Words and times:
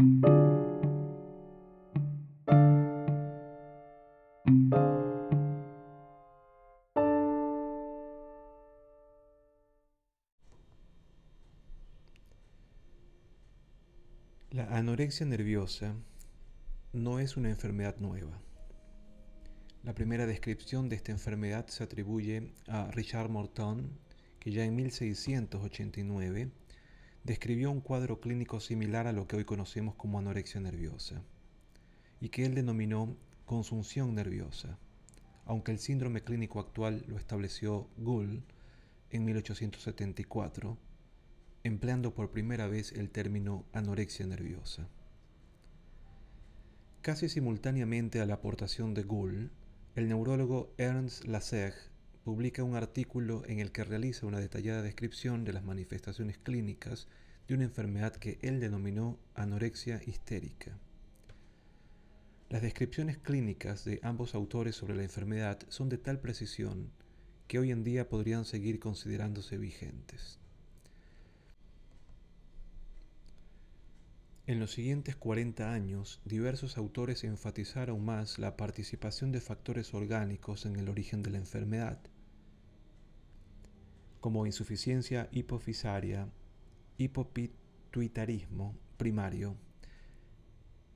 La 0.00 0.06
anorexia 14.70 15.26
nerviosa 15.26 15.94
no 16.94 17.18
es 17.18 17.36
una 17.36 17.50
enfermedad 17.50 17.96
nueva. 17.98 18.40
La 19.82 19.94
primera 19.94 20.24
descripción 20.24 20.88
de 20.88 20.96
esta 20.96 21.12
enfermedad 21.12 21.66
se 21.66 21.84
atribuye 21.84 22.54
a 22.68 22.90
Richard 22.92 23.28
Morton, 23.28 23.98
que 24.38 24.50
ya 24.50 24.64
en 24.64 24.76
1689 24.76 26.50
describió 27.24 27.70
un 27.70 27.80
cuadro 27.80 28.20
clínico 28.20 28.60
similar 28.60 29.06
a 29.06 29.12
lo 29.12 29.26
que 29.26 29.36
hoy 29.36 29.44
conocemos 29.44 29.94
como 29.94 30.18
anorexia 30.18 30.60
nerviosa, 30.60 31.22
y 32.20 32.28
que 32.28 32.44
él 32.44 32.54
denominó 32.54 33.16
consunción 33.46 34.14
nerviosa, 34.14 34.78
aunque 35.44 35.72
el 35.72 35.78
síndrome 35.78 36.22
clínico 36.22 36.60
actual 36.60 37.04
lo 37.08 37.16
estableció 37.16 37.88
Gull 37.96 38.42
en 39.10 39.24
1874 39.24 40.78
empleando 41.62 42.14
por 42.14 42.30
primera 42.30 42.66
vez 42.66 42.92
el 42.92 43.10
término 43.10 43.64
anorexia 43.72 44.26
nerviosa. 44.26 44.88
Casi 47.02 47.28
simultáneamente 47.28 48.20
a 48.20 48.26
la 48.26 48.34
aportación 48.34 48.94
de 48.94 49.02
Gull, 49.02 49.50
el 49.94 50.08
neurólogo 50.08 50.72
Ernst 50.78 51.24
Laseg 51.24 51.74
publica 52.30 52.62
un 52.62 52.76
artículo 52.76 53.42
en 53.46 53.58
el 53.58 53.72
que 53.72 53.82
realiza 53.82 54.24
una 54.24 54.38
detallada 54.38 54.82
descripción 54.82 55.42
de 55.42 55.52
las 55.52 55.64
manifestaciones 55.64 56.38
clínicas 56.38 57.08
de 57.48 57.54
una 57.54 57.64
enfermedad 57.64 58.14
que 58.14 58.38
él 58.40 58.60
denominó 58.60 59.18
anorexia 59.34 60.00
histérica. 60.06 60.78
Las 62.48 62.62
descripciones 62.62 63.18
clínicas 63.18 63.84
de 63.84 63.98
ambos 64.04 64.36
autores 64.36 64.76
sobre 64.76 64.94
la 64.94 65.02
enfermedad 65.02 65.58
son 65.70 65.88
de 65.88 65.98
tal 65.98 66.20
precisión 66.20 66.92
que 67.48 67.58
hoy 67.58 67.72
en 67.72 67.82
día 67.82 68.08
podrían 68.08 68.44
seguir 68.44 68.78
considerándose 68.78 69.58
vigentes. 69.58 70.38
En 74.46 74.60
los 74.60 74.70
siguientes 74.70 75.16
40 75.16 75.72
años, 75.72 76.20
diversos 76.24 76.78
autores 76.78 77.24
enfatizaron 77.24 78.04
más 78.04 78.38
la 78.38 78.56
participación 78.56 79.32
de 79.32 79.40
factores 79.40 79.94
orgánicos 79.94 80.64
en 80.64 80.76
el 80.76 80.88
origen 80.88 81.24
de 81.24 81.30
la 81.30 81.38
enfermedad, 81.38 81.98
como 84.20 84.46
insuficiencia 84.46 85.28
hipofisaria, 85.32 86.28
hipopituitarismo 86.98 88.76
primario. 88.96 89.56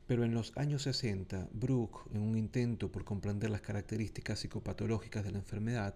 Pero 0.06 0.24
en 0.24 0.34
los 0.34 0.54
años 0.56 0.82
60, 0.82 1.48
Brook, 1.52 2.10
en 2.12 2.20
un 2.20 2.36
intento 2.36 2.92
por 2.92 3.04
comprender 3.04 3.50
las 3.50 3.62
características 3.62 4.40
psicopatológicas 4.40 5.24
de 5.24 5.32
la 5.32 5.38
enfermedad, 5.38 5.94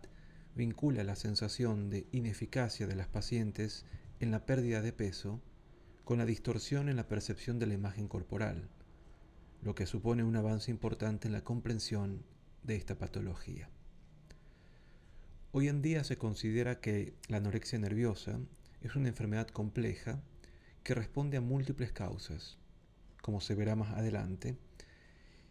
vincula 0.54 1.04
la 1.04 1.14
sensación 1.14 1.90
de 1.90 2.06
ineficacia 2.12 2.86
de 2.86 2.96
las 2.96 3.08
pacientes 3.08 3.84
en 4.20 4.30
la 4.30 4.46
pérdida 4.46 4.80
de 4.80 4.92
peso 4.92 5.40
con 6.04 6.18
la 6.18 6.24
distorsión 6.24 6.88
en 6.88 6.96
la 6.96 7.06
percepción 7.06 7.58
de 7.58 7.66
la 7.66 7.74
imagen 7.74 8.08
corporal, 8.08 8.70
lo 9.62 9.74
que 9.74 9.84
supone 9.84 10.24
un 10.24 10.36
avance 10.36 10.70
importante 10.70 11.28
en 11.28 11.32
la 11.32 11.44
comprensión 11.44 12.24
de 12.62 12.76
esta 12.76 12.96
patología. 12.96 13.68
Hoy 15.50 15.68
en 15.68 15.80
día 15.80 16.04
se 16.04 16.18
considera 16.18 16.78
que 16.78 17.14
la 17.28 17.38
anorexia 17.38 17.78
nerviosa 17.78 18.38
es 18.82 18.94
una 18.96 19.08
enfermedad 19.08 19.48
compleja 19.48 20.20
que 20.82 20.94
responde 20.94 21.38
a 21.38 21.40
múltiples 21.40 21.90
causas, 21.90 22.58
como 23.22 23.40
se 23.40 23.54
verá 23.54 23.74
más 23.74 23.96
adelante, 23.96 24.58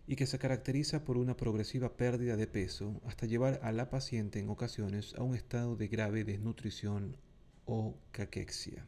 y 0.05 0.15
que 0.15 0.27
se 0.27 0.37
caracteriza 0.37 1.03
por 1.03 1.17
una 1.17 1.35
progresiva 1.35 1.97
pérdida 1.97 2.37
de 2.37 2.45
peso 2.45 3.01
hasta 3.07 3.25
llevar 3.25 3.59
a 3.63 3.71
la 3.71 3.89
paciente 3.89 4.37
en 4.37 4.49
ocasiones 4.49 5.15
a 5.15 5.23
un 5.23 5.33
estado 5.33 5.75
de 5.75 5.87
grave 5.87 6.23
desnutrición 6.23 7.17
o 7.65 7.97
caquexia. 8.11 8.85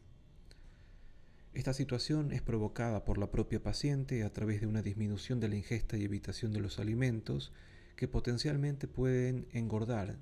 Esta 1.56 1.74
situación 1.74 2.32
es 2.32 2.44
provocada 2.44 3.04
por 3.04 3.18
la 3.18 3.32
propia 3.32 3.64
paciente 3.64 4.24
a 4.24 4.32
través 4.32 4.62
de 4.62 4.68
una 4.68 4.84
disminución 4.84 5.40
de 5.40 5.50
la 5.50 5.56
ingesta 5.56 5.98
y 5.98 6.04
evitación 6.04 6.54
de 6.54 6.60
los 6.60 6.78
alimentos 6.78 7.52
que 7.96 8.08
potencialmente 8.08 8.88
pueden 8.88 9.48
engordar, 9.52 10.20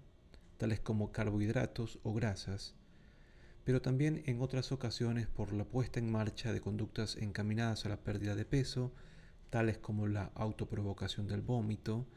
tales 0.58 0.80
como 0.80 1.12
carbohidratos 1.12 2.00
o 2.04 2.14
grasas, 2.14 2.76
pero 3.64 3.82
también 3.82 4.24
en 4.26 4.42
otras 4.42 4.72
ocasiones 4.72 5.28
por 5.28 5.54
la 5.54 5.66
puesta 5.66 6.00
en 6.00 6.12
marcha 6.12 6.54
de 6.54 6.62
conductas 6.62 7.18
encaminadas 7.18 7.86
a 7.86 7.90
la 7.90 7.98
pérdida 7.98 8.36
de 8.36 8.46
peso, 8.46 8.94
tales 9.50 9.78
como 9.78 10.08
la 10.08 10.32
autoprovocación 10.36 11.28
del 11.28 11.42
vómito, 11.42 12.08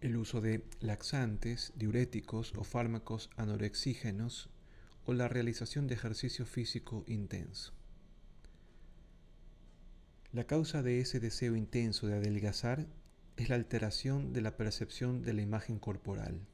el 0.00 0.16
uso 0.16 0.40
de 0.40 0.64
laxantes, 0.80 1.72
diuréticos 1.76 2.52
o 2.56 2.64
fármacos 2.64 3.30
anorexígenos 3.36 4.48
o 5.04 5.12
la 5.12 5.28
realización 5.28 5.86
de 5.86 5.94
ejercicio 5.94 6.46
físico 6.46 7.04
intenso. 7.06 7.77
La 10.30 10.44
causa 10.44 10.82
de 10.82 11.00
ese 11.00 11.20
deseo 11.20 11.56
intenso 11.56 12.06
de 12.06 12.16
adelgazar 12.16 12.86
es 13.38 13.48
la 13.48 13.54
alteración 13.54 14.34
de 14.34 14.42
la 14.42 14.58
percepción 14.58 15.22
de 15.22 15.32
la 15.32 15.40
imagen 15.40 15.78
corporal. 15.78 16.46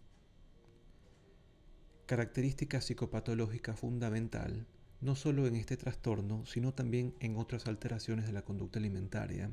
Característica 2.07 2.81
psicopatológica 2.81 3.75
fundamental 3.75 4.69
no 5.01 5.17
solo 5.17 5.49
en 5.49 5.57
este 5.57 5.77
trastorno, 5.77 6.47
sino 6.47 6.73
también 6.73 7.15
en 7.19 7.37
otras 7.37 7.67
alteraciones 7.67 8.27
de 8.27 8.33
la 8.33 8.43
conducta 8.43 8.79
alimentaria, 8.79 9.51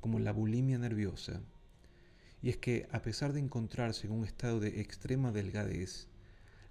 como 0.00 0.20
la 0.20 0.32
bulimia 0.32 0.78
nerviosa, 0.78 1.40
y 2.40 2.50
es 2.50 2.56
que 2.56 2.86
a 2.92 3.02
pesar 3.02 3.32
de 3.32 3.40
encontrarse 3.40 4.06
en 4.06 4.12
un 4.12 4.24
estado 4.24 4.60
de 4.60 4.80
extrema 4.80 5.32
delgadez, 5.32 6.06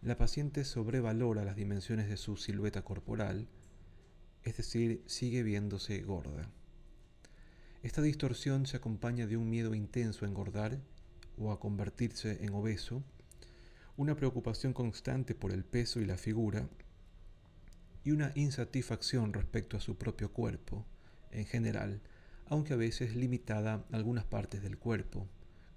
la 0.02 0.18
paciente 0.18 0.64
sobrevalora 0.64 1.44
las 1.44 1.58
dimensiones 1.58 2.08
de 2.08 2.16
su 2.16 2.38
silueta 2.38 2.84
corporal, 2.84 3.50
es 4.44 4.58
decir, 4.58 5.04
sigue 5.06 5.44
viéndose 5.44 6.02
gorda. 6.02 6.50
Esta 7.82 8.02
distorsión 8.02 8.66
se 8.66 8.78
acompaña 8.78 9.28
de 9.28 9.38
un 9.38 9.50
miedo 9.50 9.76
intenso 9.76 10.26
a 10.26 10.28
engordar 10.28 10.80
o 11.38 11.52
a 11.52 11.60
convertirse 11.60 12.44
en 12.44 12.54
obeso, 12.54 13.04
una 13.98 14.16
preocupación 14.16 14.74
constante 14.74 15.36
por 15.36 15.52
el 15.52 15.64
peso 15.64 16.00
y 16.00 16.06
la 16.06 16.18
figura, 16.18 16.68
y 18.04 18.12
una 18.12 18.32
insatisfacción 18.36 19.34
respecto 19.34 19.78
a 19.78 19.82
su 19.82 19.98
propio 19.98 20.32
cuerpo, 20.32 20.86
en 21.32 21.46
general, 21.46 22.02
aunque 22.48 22.74
a 22.74 22.78
veces 22.78 23.16
limitada 23.16 23.86
a 23.92 23.96
algunas 23.96 24.26
partes 24.26 24.62
del 24.62 24.78
cuerpo, 24.78 25.28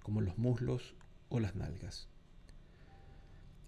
como 0.01 0.21
los 0.21 0.37
muslos 0.37 0.95
o 1.29 1.39
las 1.39 1.55
nalgas. 1.55 2.07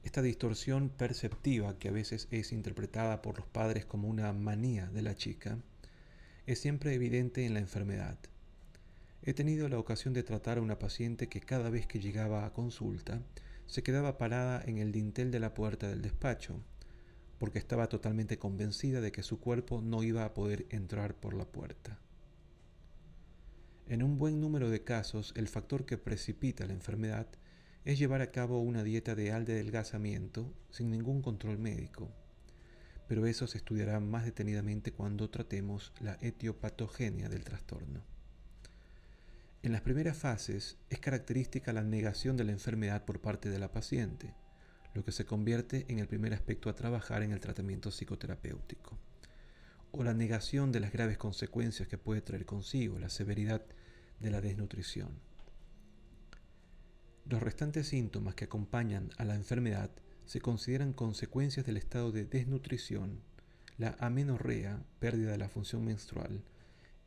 Esta 0.03 0.21
distorsión 0.21 0.89
perceptiva, 0.89 1.77
que 1.77 1.89
a 1.89 1.91
veces 1.91 2.27
es 2.31 2.51
interpretada 2.51 3.21
por 3.21 3.37
los 3.37 3.47
padres 3.47 3.85
como 3.85 4.07
una 4.07 4.31
manía 4.33 4.87
de 4.87 5.01
la 5.01 5.15
chica, 5.15 5.57
es 6.45 6.59
siempre 6.59 6.93
evidente 6.93 7.45
en 7.45 7.53
la 7.53 7.59
enfermedad. 7.59 8.17
He 9.21 9.33
tenido 9.33 9.67
la 9.67 9.77
ocasión 9.77 10.13
de 10.13 10.23
tratar 10.23 10.57
a 10.57 10.61
una 10.61 10.79
paciente 10.79 11.27
que 11.27 11.41
cada 11.41 11.69
vez 11.69 11.85
que 11.85 11.99
llegaba 11.99 12.45
a 12.45 12.53
consulta 12.53 13.21
se 13.67 13.83
quedaba 13.83 14.17
parada 14.17 14.63
en 14.65 14.77
el 14.77 14.91
dintel 14.91 15.29
de 15.29 15.39
la 15.39 15.53
puerta 15.53 15.87
del 15.87 16.01
despacho, 16.01 16.63
porque 17.37 17.59
estaba 17.59 17.87
totalmente 17.87 18.39
convencida 18.39 19.01
de 19.01 19.11
que 19.11 19.21
su 19.21 19.39
cuerpo 19.39 19.81
no 19.81 20.01
iba 20.03 20.25
a 20.25 20.33
poder 20.33 20.65
entrar 20.69 21.13
por 21.13 21.33
la 21.33 21.45
puerta. 21.45 21.99
En 23.87 24.03
un 24.03 24.17
buen 24.17 24.39
número 24.39 24.69
de 24.69 24.83
casos, 24.83 25.33
el 25.35 25.47
factor 25.47 25.85
que 25.85 25.97
precipita 25.97 26.65
la 26.65 26.73
enfermedad 26.73 27.27
es 27.85 27.97
llevar 27.97 28.21
a 28.21 28.31
cabo 28.31 28.59
una 28.59 28.83
dieta 28.83 29.15
de 29.15 29.31
adelgazamiento 29.31 30.53
sin 30.69 30.91
ningún 30.91 31.21
control 31.21 31.57
médico. 31.57 32.11
Pero 33.07 33.25
eso 33.25 33.47
se 33.47 33.57
estudiará 33.57 33.99
más 33.99 34.25
detenidamente 34.25 34.91
cuando 34.91 35.29
tratemos 35.29 35.93
la 35.99 36.17
etiopatogenia 36.21 37.29
del 37.29 37.43
trastorno. 37.43 38.03
En 39.63 39.71
las 39.71 39.81
primeras 39.81 40.17
fases 40.17 40.77
es 40.89 40.99
característica 40.99 41.73
la 41.73 41.83
negación 41.83 42.37
de 42.37 42.43
la 42.43 42.51
enfermedad 42.51 43.03
por 43.05 43.19
parte 43.19 43.49
de 43.49 43.59
la 43.59 43.71
paciente, 43.71 44.33
lo 44.93 45.03
que 45.03 45.11
se 45.11 45.25
convierte 45.25 45.85
en 45.89 45.99
el 45.99 46.07
primer 46.07 46.33
aspecto 46.33 46.69
a 46.69 46.75
trabajar 46.75 47.23
en 47.23 47.31
el 47.31 47.39
tratamiento 47.39 47.91
psicoterapéutico, 47.91 48.97
o 49.91 50.03
la 50.03 50.13
negación 50.13 50.71
de 50.71 50.79
las 50.79 50.91
graves 50.91 51.17
consecuencias 51.17 51.87
que 51.87 51.97
puede 51.97 52.21
traer 52.21 52.45
consigo 52.45 52.99
la 52.99 53.09
severidad 53.09 53.63
de 54.19 54.31
la 54.31 54.41
desnutrición. 54.41 55.28
Los 57.29 57.43
restantes 57.43 57.87
síntomas 57.87 58.33
que 58.33 58.45
acompañan 58.45 59.11
a 59.17 59.23
la 59.23 59.35
enfermedad 59.35 59.91
se 60.25 60.41
consideran 60.41 60.93
consecuencias 60.93 61.63
del 61.63 61.77
estado 61.77 62.11
de 62.11 62.25
desnutrición, 62.25 63.21
la 63.77 63.95
amenorrea, 63.99 64.81
pérdida 64.99 65.33
de 65.33 65.37
la 65.37 65.47
función 65.47 65.85
menstrual, 65.85 66.41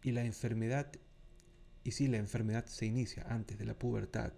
y 0.01 0.13
la 0.13 0.25
enfermedad, 0.25 0.93
y 1.83 1.91
si 1.91 2.07
la 2.07 2.19
enfermedad 2.19 2.67
se 2.67 2.87
inicia 2.87 3.25
antes 3.29 3.59
de 3.59 3.65
la 3.65 3.77
pubertad, 3.77 4.33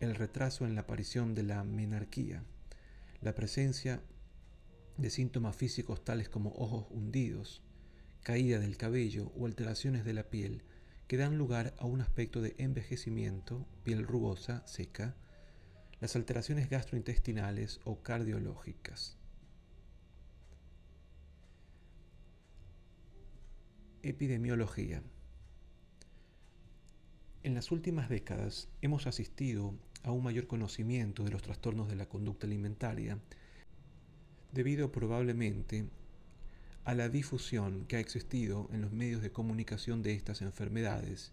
el 0.00 0.16
retraso 0.16 0.66
en 0.66 0.74
la 0.74 0.80
aparición 0.80 1.36
de 1.36 1.44
la 1.44 1.62
menarquía, 1.62 2.42
la 3.20 3.36
presencia 3.36 4.02
de 4.96 5.10
síntomas 5.10 5.54
físicos 5.54 6.04
tales 6.04 6.28
como 6.28 6.50
ojos 6.56 6.86
hundidos, 6.90 7.62
caída 8.24 8.58
del 8.58 8.76
cabello 8.76 9.30
o 9.36 9.46
alteraciones 9.46 10.04
de 10.04 10.12
la 10.12 10.24
piel 10.24 10.64
que 11.06 11.16
dan 11.16 11.36
lugar 11.36 11.74
a 11.78 11.86
un 11.86 12.00
aspecto 12.00 12.40
de 12.40 12.54
envejecimiento, 12.58 13.66
piel 13.82 14.06
rugosa, 14.06 14.66
seca, 14.66 15.14
las 16.00 16.16
alteraciones 16.16 16.68
gastrointestinales 16.70 17.80
o 17.84 18.02
cardiológicas. 18.02 19.16
Epidemiología. 24.02 25.02
En 27.42 27.54
las 27.54 27.70
últimas 27.70 28.08
décadas 28.08 28.68
hemos 28.80 29.06
asistido 29.06 29.74
a 30.02 30.12
un 30.12 30.22
mayor 30.22 30.46
conocimiento 30.46 31.24
de 31.24 31.30
los 31.30 31.42
trastornos 31.42 31.88
de 31.88 31.96
la 31.96 32.08
conducta 32.08 32.46
alimentaria, 32.46 33.18
debido 34.52 34.92
probablemente 34.92 35.88
a 36.84 36.94
la 36.94 37.08
difusión 37.08 37.86
que 37.86 37.96
ha 37.96 38.00
existido 38.00 38.68
en 38.72 38.82
los 38.82 38.92
medios 38.92 39.22
de 39.22 39.32
comunicación 39.32 40.02
de 40.02 40.12
estas 40.12 40.42
enfermedades, 40.42 41.32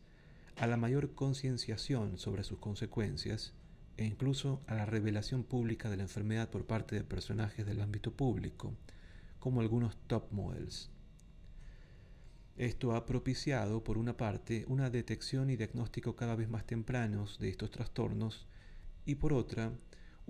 a 0.58 0.68
la 0.68 0.78
mayor 0.78 1.14
concienciación 1.14 2.18
sobre 2.18 2.44
sus 2.44 2.60
consecuencias 2.60 3.54
e 3.98 4.06
incluso 4.06 4.62
a 4.68 4.76
la 4.76 4.86
revelación 4.86 5.44
pública 5.44 5.90
de 5.90 5.98
la 5.98 6.04
enfermedad 6.04 6.50
por 6.50 6.66
parte 6.66 6.96
de 6.96 7.04
personajes 7.04 7.66
del 7.66 7.82
ámbito 7.82 8.14
público, 8.14 8.74
como 9.40 9.60
algunos 9.60 9.98
top 10.08 10.32
models. 10.32 10.90
Esto 12.56 12.96
ha 12.96 13.06
propiciado, 13.06 13.84
por 13.84 13.98
una 13.98 14.16
parte, 14.16 14.66
una 14.68 14.90
detección 14.90 15.50
y 15.50 15.58
diagnóstico 15.58 16.16
cada 16.16 16.36
vez 16.36 16.50
más 16.50 16.66
tempranos 16.66 17.40
de 17.40 17.50
estos 17.50 17.72
trastornos 17.72 18.48
y 19.06 19.16
por 19.16 19.34
otra, 19.34 19.74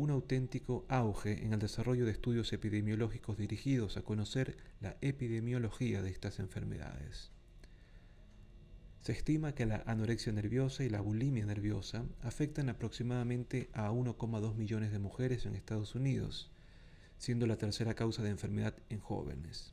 un 0.02 0.10
auténtico 0.10 0.84
auge 0.90 1.46
en 1.46 1.54
el 1.54 1.60
desarrollo 1.60 2.06
de 2.06 2.12
estudios 2.12 2.52
epidemiológicos 2.54 3.38
dirigidos 3.38 3.98
a 3.98 4.02
conocer 4.02 4.58
la 4.80 4.98
epidemiología 5.02 6.02
de 6.02 6.10
estas 6.10 6.40
enfermedades. 6.40 7.30
Se 9.02 9.12
estima 9.12 9.54
que 9.54 9.68
la 9.68 9.84
anorexia 9.86 10.34
nerviosa 10.34 10.84
y 10.84 10.90
la 10.90 11.02
bulimia 11.02 11.46
nerviosa 11.46 12.04
afectan 12.24 12.70
aproximadamente 12.70 13.70
a 13.74 13.92
1,2 13.92 14.56
millones 14.56 14.92
de 14.92 14.98
mujeres 14.98 15.46
en 15.46 15.54
Estados 15.54 15.94
Unidos, 15.94 16.50
siendo 17.20 17.46
la 17.46 17.58
tercera 17.58 17.94
causa 17.94 18.24
de 18.24 18.32
enfermedad 18.32 18.74
en 18.90 19.02
jóvenes. 19.02 19.72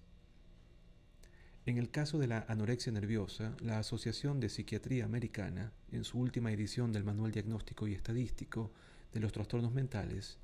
En 1.65 1.79
el 1.79 1.91
caso 1.91 2.19
de 2.19 2.27
la 2.27 2.45
anorexia 2.49 2.93
nerviosa, 2.93 3.57
la 3.61 3.79
Asociación 3.79 4.41
de 4.41 4.51
Psiquiatría 4.51 5.07
Americana, 5.07 5.73
en 5.91 6.05
su 6.05 6.19
última 6.19 6.53
edición 6.53 6.93
del 6.93 7.05
Manual 7.05 7.33
Diagnóstico 7.33 7.89
y 7.89 7.95
Estadístico 7.95 8.73
de 9.13 9.21
los 9.21 9.33
Trastornos 9.33 9.73
Mentales, 9.73 10.39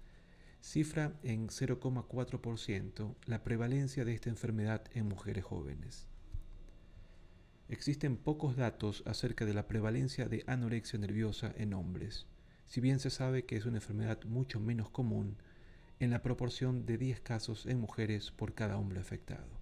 cifra 0.61 1.13
en 1.23 1.49
0,4% 1.49 3.15
la 3.27 3.45
prevalencia 3.45 4.05
de 4.05 4.15
esta 4.15 4.31
enfermedad 4.31 4.83
en 4.95 5.07
mujeres 5.09 5.45
jóvenes. 5.45 6.07
Existen 7.69 8.17
pocos 8.17 8.57
datos 8.57 9.03
acerca 9.07 9.45
de 9.45 9.55
la 9.55 9.67
prevalencia 9.67 10.27
de 10.27 10.45
anorexia 10.47 10.99
nerviosa 10.99 11.53
en 11.57 11.75
hombres, 11.75 12.27
si 12.67 12.81
bien 12.81 12.99
se 12.99 13.11
sabe 13.11 13.45
que 13.45 13.57
es 13.57 13.67
una 13.67 13.79
enfermedad 13.79 14.23
mucho 14.25 14.61
menos 14.61 14.91
común 14.91 15.37
en 16.01 16.11
la 16.11 16.23
proporción 16.23 16.87
de 16.87 16.99
10 16.99 17.21
casos 17.21 17.67
en 17.67 17.81
mujeres 17.81 18.31
por 18.31 18.55
cada 18.55 18.79
hombre 18.79 19.01
afectado. 19.01 19.61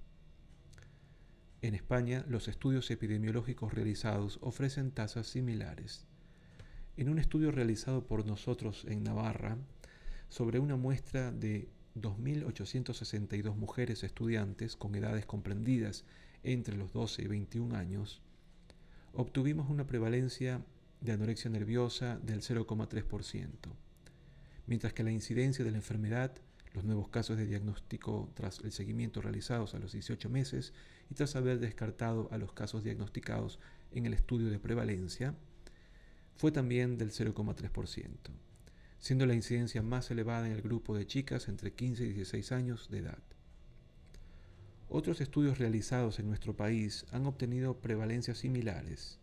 En 1.62 1.74
España, 1.74 2.24
los 2.28 2.48
estudios 2.48 2.90
epidemiológicos 2.90 3.72
realizados 3.72 4.38
ofrecen 4.42 4.90
tasas 4.90 5.28
similares. 5.28 6.08
En 6.96 7.08
un 7.08 7.18
estudio 7.18 7.50
realizado 7.50 8.06
por 8.06 8.26
nosotros 8.26 8.84
en 8.86 9.02
Navarra, 9.02 9.56
sobre 10.28 10.58
una 10.58 10.76
muestra 10.76 11.32
de 11.32 11.68
2.862 11.96 13.54
mujeres 13.54 14.04
estudiantes 14.04 14.76
con 14.76 14.94
edades 14.94 15.24
comprendidas 15.24 16.04
entre 16.42 16.76
los 16.76 16.92
12 16.92 17.22
y 17.22 17.26
21 17.28 17.76
años, 17.76 18.20
obtuvimos 19.14 19.70
una 19.70 19.86
prevalencia 19.86 20.64
de 21.00 21.12
anorexia 21.12 21.50
nerviosa 21.50 22.18
del 22.18 22.42
0,3%, 22.42 23.48
mientras 24.66 24.92
que 24.92 25.02
la 25.02 25.12
incidencia 25.12 25.64
de 25.64 25.70
la 25.70 25.78
enfermedad 25.78 26.32
los 26.74 26.84
nuevos 26.84 27.08
casos 27.08 27.36
de 27.36 27.46
diagnóstico 27.46 28.30
tras 28.34 28.60
el 28.60 28.72
seguimiento 28.72 29.20
realizados 29.20 29.74
a 29.74 29.78
los 29.78 29.92
18 29.92 30.30
meses 30.30 30.72
y 31.10 31.14
tras 31.14 31.36
haber 31.36 31.58
descartado 31.58 32.28
a 32.32 32.38
los 32.38 32.52
casos 32.52 32.82
diagnosticados 32.82 33.58
en 33.92 34.06
el 34.06 34.14
estudio 34.14 34.50
de 34.50 34.58
prevalencia, 34.58 35.34
fue 36.36 36.52
también 36.52 36.98
del 36.98 37.10
0,3%, 37.10 38.08
siendo 38.98 39.26
la 39.26 39.34
incidencia 39.34 39.82
más 39.82 40.10
elevada 40.10 40.46
en 40.46 40.52
el 40.52 40.62
grupo 40.62 40.96
de 40.96 41.06
chicas 41.06 41.48
entre 41.48 41.72
15 41.72 42.04
y 42.04 42.12
16 42.12 42.52
años 42.52 42.88
de 42.90 42.98
edad. 42.98 43.22
Otros 44.88 45.20
estudios 45.20 45.58
realizados 45.58 46.18
en 46.18 46.28
nuestro 46.28 46.54
país 46.54 47.06
han 47.12 47.26
obtenido 47.26 47.78
prevalencias 47.80 48.38
similares, 48.38 49.18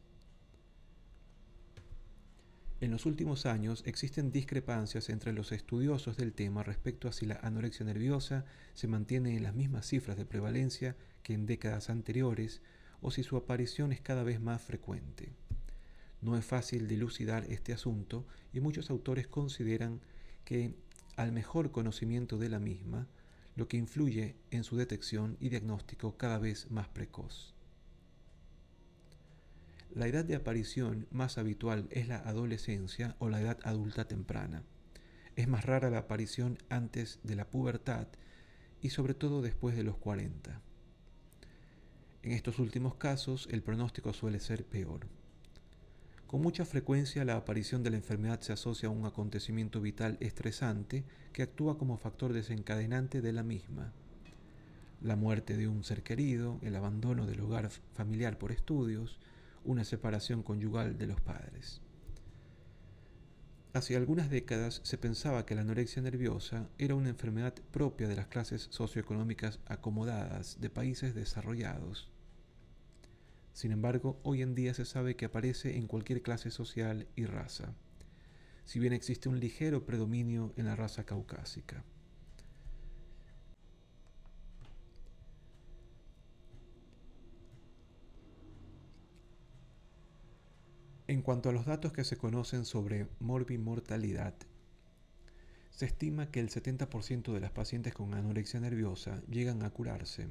en 2.81 2.91
los 2.91 3.05
últimos 3.05 3.45
años 3.45 3.83
existen 3.85 4.31
discrepancias 4.31 5.09
entre 5.09 5.33
los 5.33 5.51
estudiosos 5.51 6.15
del 6.15 6.31
tema 6.31 6.63
respecto 6.63 7.09
a 7.09 7.11
si 7.11 7.25
la 7.25 7.37
anorexia 7.43 7.85
nerviosa 7.85 8.45
se 8.73 8.87
mantiene 8.87 9.35
en 9.35 9.43
las 9.43 9.53
mismas 9.53 9.85
cifras 9.85 10.15
de 10.15 10.25
prevalencia 10.25 10.95
que 11.21 11.33
en 11.33 11.45
décadas 11.45 11.89
anteriores 11.89 12.61
o 13.01 13.11
si 13.11 13.23
su 13.23 13.35
aparición 13.35 13.91
es 13.91 13.99
cada 13.99 14.23
vez 14.23 14.39
más 14.39 14.61
frecuente. 14.61 15.33
No 16.21 16.37
es 16.37 16.45
fácil 16.45 16.87
dilucidar 16.87 17.45
este 17.49 17.73
asunto 17.73 18.25
y 18.53 18.59
muchos 18.59 18.89
autores 18.89 19.27
consideran 19.27 20.01
que 20.43 20.75
al 21.15 21.31
mejor 21.31 21.71
conocimiento 21.71 22.37
de 22.37 22.49
la 22.49 22.59
misma, 22.59 23.07
lo 23.55 23.67
que 23.67 23.75
influye 23.75 24.37
en 24.51 24.63
su 24.63 24.77
detección 24.77 25.35
y 25.41 25.49
diagnóstico 25.49 26.15
cada 26.15 26.39
vez 26.39 26.71
más 26.71 26.87
precoz. 26.87 27.53
La 29.93 30.07
edad 30.07 30.23
de 30.23 30.35
aparición 30.35 31.07
más 31.11 31.37
habitual 31.37 31.89
es 31.91 32.07
la 32.07 32.19
adolescencia 32.19 33.17
o 33.19 33.27
la 33.27 33.41
edad 33.41 33.59
adulta 33.63 34.07
temprana. 34.07 34.63
Es 35.35 35.47
más 35.47 35.65
rara 35.65 35.89
la 35.89 35.99
aparición 35.99 36.57
antes 36.69 37.19
de 37.23 37.35
la 37.35 37.49
pubertad 37.49 38.07
y 38.81 38.91
sobre 38.91 39.13
todo 39.13 39.41
después 39.41 39.75
de 39.75 39.83
los 39.83 39.97
40. 39.97 40.61
En 42.23 42.31
estos 42.31 42.59
últimos 42.59 42.95
casos 42.95 43.49
el 43.51 43.61
pronóstico 43.61 44.13
suele 44.13 44.39
ser 44.39 44.65
peor. 44.65 45.18
Con 46.29 46.43
mucha 46.43 46.63
frecuencia 46.63 47.25
la 47.25 47.37
aparición 47.37 47.81
de 47.81 47.89
la 47.89 47.97
enfermedad 47.97 48.39
se 48.41 48.53
asocia 48.53 48.87
a 48.87 48.91
un 48.91 49.03
acontecimiento 49.03 49.81
vital 49.81 50.15
estresante 50.19 51.03
que 51.33 51.41
actúa 51.41 51.79
como 51.79 51.97
factor 51.97 52.33
desencadenante 52.33 53.21
de 53.21 53.33
la 53.33 53.41
misma. 53.41 53.93
La 55.01 55.15
muerte 55.15 55.57
de 55.57 55.67
un 55.67 55.83
ser 55.83 56.03
querido, 56.03 56.59
el 56.61 56.75
abandono 56.75 57.25
del 57.25 57.41
hogar 57.41 57.71
familiar 57.95 58.37
por 58.37 58.51
estudios, 58.51 59.17
una 59.65 59.83
separación 59.83 60.43
conyugal 60.43 60.99
de 60.99 61.07
los 61.07 61.19
padres. 61.19 61.81
Hace 63.73 63.95
algunas 63.95 64.29
décadas 64.29 64.81
se 64.83 64.99
pensaba 64.99 65.47
que 65.47 65.55
la 65.55 65.61
anorexia 65.61 66.03
nerviosa 66.03 66.69
era 66.77 66.93
una 66.93 67.09
enfermedad 67.09 67.55
propia 67.71 68.07
de 68.07 68.15
las 68.15 68.27
clases 68.27 68.67
socioeconómicas 68.69 69.57
acomodadas 69.65 70.61
de 70.61 70.69
países 70.69 71.15
desarrollados. 71.15 72.07
Sin 73.59 73.73
embargo, 73.73 74.21
hoy 74.23 74.41
en 74.41 74.55
día 74.55 74.73
se 74.73 74.85
sabe 74.85 75.17
que 75.17 75.25
aparece 75.25 75.75
en 75.75 75.85
cualquier 75.85 76.21
clase 76.21 76.49
social 76.49 77.09
y 77.17 77.25
raza, 77.25 77.75
si 78.63 78.79
bien 78.79 78.93
existe 78.93 79.27
un 79.27 79.41
ligero 79.41 79.85
predominio 79.85 80.53
en 80.55 80.63
la 80.63 80.77
raza 80.77 81.05
caucásica. 81.05 81.83
En 91.07 91.21
cuanto 91.21 91.49
a 91.49 91.51
los 91.51 91.65
datos 91.65 91.91
que 91.91 92.05
se 92.05 92.15
conocen 92.15 92.63
sobre 92.63 93.09
morbimortalidad, 93.19 94.35
se 95.69 95.85
estima 95.85 96.31
que 96.31 96.39
el 96.39 96.49
70% 96.49 97.33
de 97.33 97.41
las 97.41 97.51
pacientes 97.51 97.93
con 97.93 98.13
anorexia 98.13 98.61
nerviosa 98.61 99.21
llegan 99.27 99.63
a 99.63 99.69
curarse, 99.69 100.29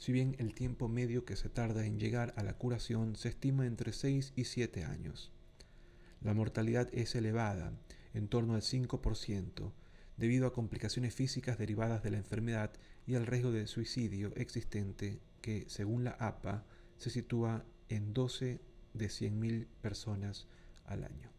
si 0.00 0.12
bien 0.12 0.34
el 0.38 0.54
tiempo 0.54 0.88
medio 0.88 1.26
que 1.26 1.36
se 1.36 1.50
tarda 1.50 1.84
en 1.84 2.00
llegar 2.00 2.32
a 2.38 2.42
la 2.42 2.54
curación 2.54 3.16
se 3.16 3.28
estima 3.28 3.66
entre 3.66 3.92
6 3.92 4.32
y 4.34 4.44
7 4.44 4.84
años. 4.84 5.30
La 6.22 6.32
mortalidad 6.32 6.88
es 6.92 7.14
elevada, 7.14 7.74
en 8.14 8.26
torno 8.26 8.54
al 8.54 8.62
5%, 8.62 9.72
debido 10.16 10.46
a 10.46 10.54
complicaciones 10.54 11.14
físicas 11.14 11.58
derivadas 11.58 12.02
de 12.02 12.12
la 12.12 12.16
enfermedad 12.16 12.72
y 13.06 13.14
al 13.14 13.26
riesgo 13.26 13.52
de 13.52 13.66
suicidio 13.66 14.32
existente 14.36 15.20
que, 15.42 15.66
según 15.68 16.04
la 16.04 16.12
APA, 16.12 16.64
se 16.96 17.10
sitúa 17.10 17.66
en 17.90 18.14
12 18.14 18.58
de 18.94 19.06
100.000 19.06 19.66
personas 19.82 20.46
al 20.86 21.04
año. 21.04 21.30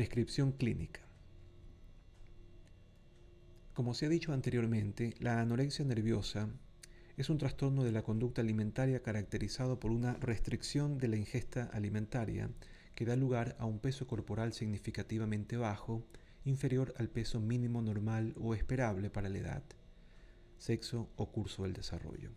Descripción 0.00 0.52
clínica. 0.52 1.02
Como 3.74 3.92
se 3.92 4.06
ha 4.06 4.08
dicho 4.08 4.32
anteriormente, 4.32 5.14
la 5.18 5.42
anorexia 5.42 5.84
nerviosa 5.84 6.48
es 7.18 7.28
un 7.28 7.36
trastorno 7.36 7.84
de 7.84 7.92
la 7.92 8.00
conducta 8.00 8.40
alimentaria 8.40 9.02
caracterizado 9.02 9.78
por 9.78 9.90
una 9.90 10.14
restricción 10.14 10.96
de 10.96 11.08
la 11.08 11.18
ingesta 11.18 11.64
alimentaria 11.74 12.48
que 12.94 13.04
da 13.04 13.14
lugar 13.14 13.56
a 13.58 13.66
un 13.66 13.78
peso 13.78 14.06
corporal 14.06 14.54
significativamente 14.54 15.58
bajo, 15.58 16.02
inferior 16.46 16.94
al 16.96 17.10
peso 17.10 17.38
mínimo 17.38 17.82
normal 17.82 18.32
o 18.40 18.54
esperable 18.54 19.10
para 19.10 19.28
la 19.28 19.36
edad, 19.36 19.64
sexo 20.56 21.10
o 21.16 21.30
curso 21.30 21.64
del 21.64 21.74
desarrollo. 21.74 22.30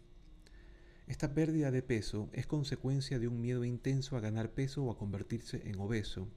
Esta 1.08 1.34
pérdida 1.34 1.72
de 1.72 1.82
peso 1.82 2.30
es 2.34 2.46
consecuencia 2.46 3.20
de 3.20 3.30
un 3.30 3.40
miedo 3.40 3.64
intenso 3.64 4.18
a 4.18 4.20
ganar 4.20 4.52
peso 4.52 4.84
o 4.84 4.92
a 4.92 4.98
convertirse 4.98 5.62
en 5.64 5.80
obeso, 5.80 6.28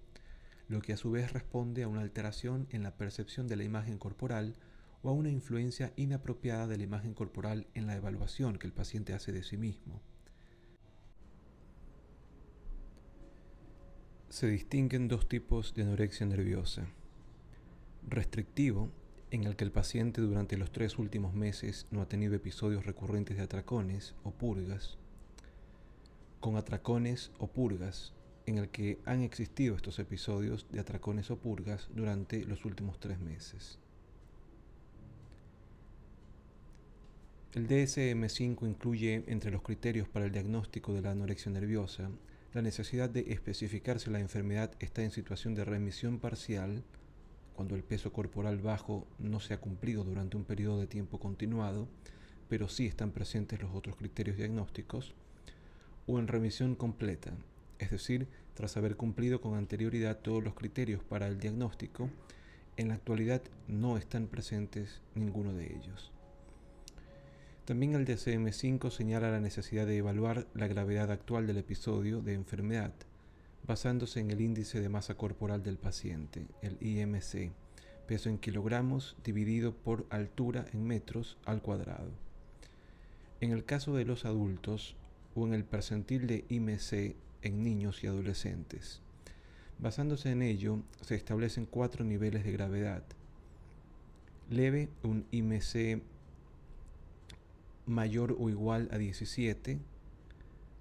lo 0.68 0.80
que 0.80 0.92
a 0.92 0.96
su 0.96 1.10
vez 1.10 1.32
responde 1.32 1.82
a 1.82 1.88
una 1.88 2.00
alteración 2.00 2.66
en 2.70 2.82
la 2.82 2.96
percepción 2.96 3.46
de 3.46 3.56
la 3.56 3.64
imagen 3.64 3.98
corporal 3.98 4.56
o 5.02 5.10
a 5.10 5.12
una 5.12 5.30
influencia 5.30 5.92
inapropiada 5.96 6.66
de 6.66 6.76
la 6.76 6.82
imagen 6.84 7.14
corporal 7.14 7.66
en 7.74 7.86
la 7.86 7.96
evaluación 7.96 8.58
que 8.58 8.66
el 8.66 8.72
paciente 8.72 9.12
hace 9.12 9.32
de 9.32 9.42
sí 9.42 9.56
mismo. 9.56 10.00
Se 14.28 14.48
distinguen 14.48 15.08
dos 15.08 15.28
tipos 15.28 15.74
de 15.74 15.82
anorexia 15.82 16.26
nerviosa. 16.26 16.88
Restrictivo, 18.08 18.90
en 19.30 19.44
el 19.44 19.56
que 19.56 19.64
el 19.64 19.72
paciente 19.72 20.20
durante 20.20 20.56
los 20.56 20.72
tres 20.72 20.98
últimos 20.98 21.34
meses 21.34 21.86
no 21.90 22.00
ha 22.00 22.08
tenido 22.08 22.34
episodios 22.34 22.86
recurrentes 22.86 23.36
de 23.36 23.44
atracones 23.44 24.14
o 24.24 24.32
purgas, 24.32 24.98
con 26.40 26.56
atracones 26.56 27.32
o 27.38 27.48
purgas, 27.48 28.12
en 28.46 28.58
el 28.58 28.68
que 28.68 28.98
han 29.04 29.22
existido 29.22 29.76
estos 29.76 29.98
episodios 29.98 30.66
de 30.70 30.80
atracones 30.80 31.30
o 31.30 31.36
purgas 31.36 31.88
durante 31.94 32.44
los 32.44 32.64
últimos 32.64 32.98
tres 32.98 33.18
meses. 33.18 33.78
El 37.54 37.68
DSM5 37.68 38.66
incluye 38.68 39.24
entre 39.26 39.50
los 39.50 39.62
criterios 39.62 40.08
para 40.08 40.26
el 40.26 40.32
diagnóstico 40.32 40.92
de 40.92 41.02
la 41.02 41.12
anorexia 41.12 41.50
nerviosa 41.50 42.10
la 42.56 42.62
necesidad 42.62 43.10
de 43.10 43.32
especificar 43.32 44.00
si 44.00 44.08
la 44.08 44.18
enfermedad 44.18 44.72
está 44.78 45.02
en 45.02 45.10
situación 45.10 45.54
de 45.54 45.66
remisión 45.66 46.18
parcial, 46.18 46.82
cuando 47.54 47.74
el 47.74 47.82
peso 47.82 48.14
corporal 48.14 48.58
bajo 48.62 49.06
no 49.18 49.40
se 49.40 49.52
ha 49.52 49.60
cumplido 49.60 50.04
durante 50.04 50.38
un 50.38 50.44
periodo 50.44 50.80
de 50.80 50.86
tiempo 50.86 51.20
continuado, 51.20 51.86
pero 52.48 52.68
sí 52.68 52.86
están 52.86 53.10
presentes 53.10 53.60
los 53.60 53.74
otros 53.74 53.96
criterios 53.96 54.38
diagnósticos, 54.38 55.14
o 56.06 56.18
en 56.18 56.28
remisión 56.28 56.76
completa, 56.76 57.32
es 57.78 57.90
decir, 57.90 58.28
tras 58.54 58.76
haber 58.76 58.96
cumplido 58.96 59.40
con 59.40 59.54
anterioridad 59.54 60.18
todos 60.18 60.42
los 60.42 60.54
criterios 60.54 61.02
para 61.02 61.26
el 61.26 61.38
diagnóstico, 61.38 62.10
en 62.76 62.88
la 62.88 62.94
actualidad 62.94 63.42
no 63.68 63.96
están 63.96 64.26
presentes 64.26 65.00
ninguno 65.14 65.52
de 65.52 65.74
ellos. 65.74 66.12
También 67.64 67.94
el 67.94 68.06
DCM5 68.06 68.90
señala 68.90 69.30
la 69.30 69.40
necesidad 69.40 69.86
de 69.86 69.96
evaluar 69.96 70.46
la 70.54 70.68
gravedad 70.68 71.10
actual 71.10 71.46
del 71.46 71.56
episodio 71.58 72.20
de 72.22 72.34
enfermedad, 72.34 72.92
basándose 73.66 74.20
en 74.20 74.30
el 74.30 74.40
índice 74.40 74.80
de 74.80 74.88
masa 74.88 75.16
corporal 75.16 75.62
del 75.62 75.76
paciente, 75.76 76.46
el 76.62 76.76
IMC, 76.80 77.50
peso 78.06 78.28
en 78.28 78.38
kilogramos 78.38 79.16
dividido 79.24 79.74
por 79.74 80.06
altura 80.10 80.66
en 80.72 80.86
metros 80.86 81.38
al 81.44 81.60
cuadrado. 81.60 82.12
En 83.40 83.50
el 83.50 83.64
caso 83.64 83.96
de 83.96 84.04
los 84.04 84.24
adultos, 84.24 84.96
o 85.34 85.46
en 85.46 85.52
el 85.52 85.64
percentil 85.64 86.26
de 86.26 86.44
IMC 86.48 87.16
en 87.46 87.62
niños 87.62 88.04
y 88.04 88.08
adolescentes. 88.08 89.00
Basándose 89.78 90.30
en 90.30 90.40
ello, 90.42 90.80
se 91.00 91.14
establecen 91.14 91.64
cuatro 91.66 92.04
niveles 92.04 92.44
de 92.44 92.52
gravedad. 92.52 93.02
Leve, 94.50 94.90
un 95.02 95.24
IMC 95.30 96.02
mayor 97.86 98.36
o 98.38 98.50
igual 98.50 98.88
a 98.90 98.98
17, 98.98 99.78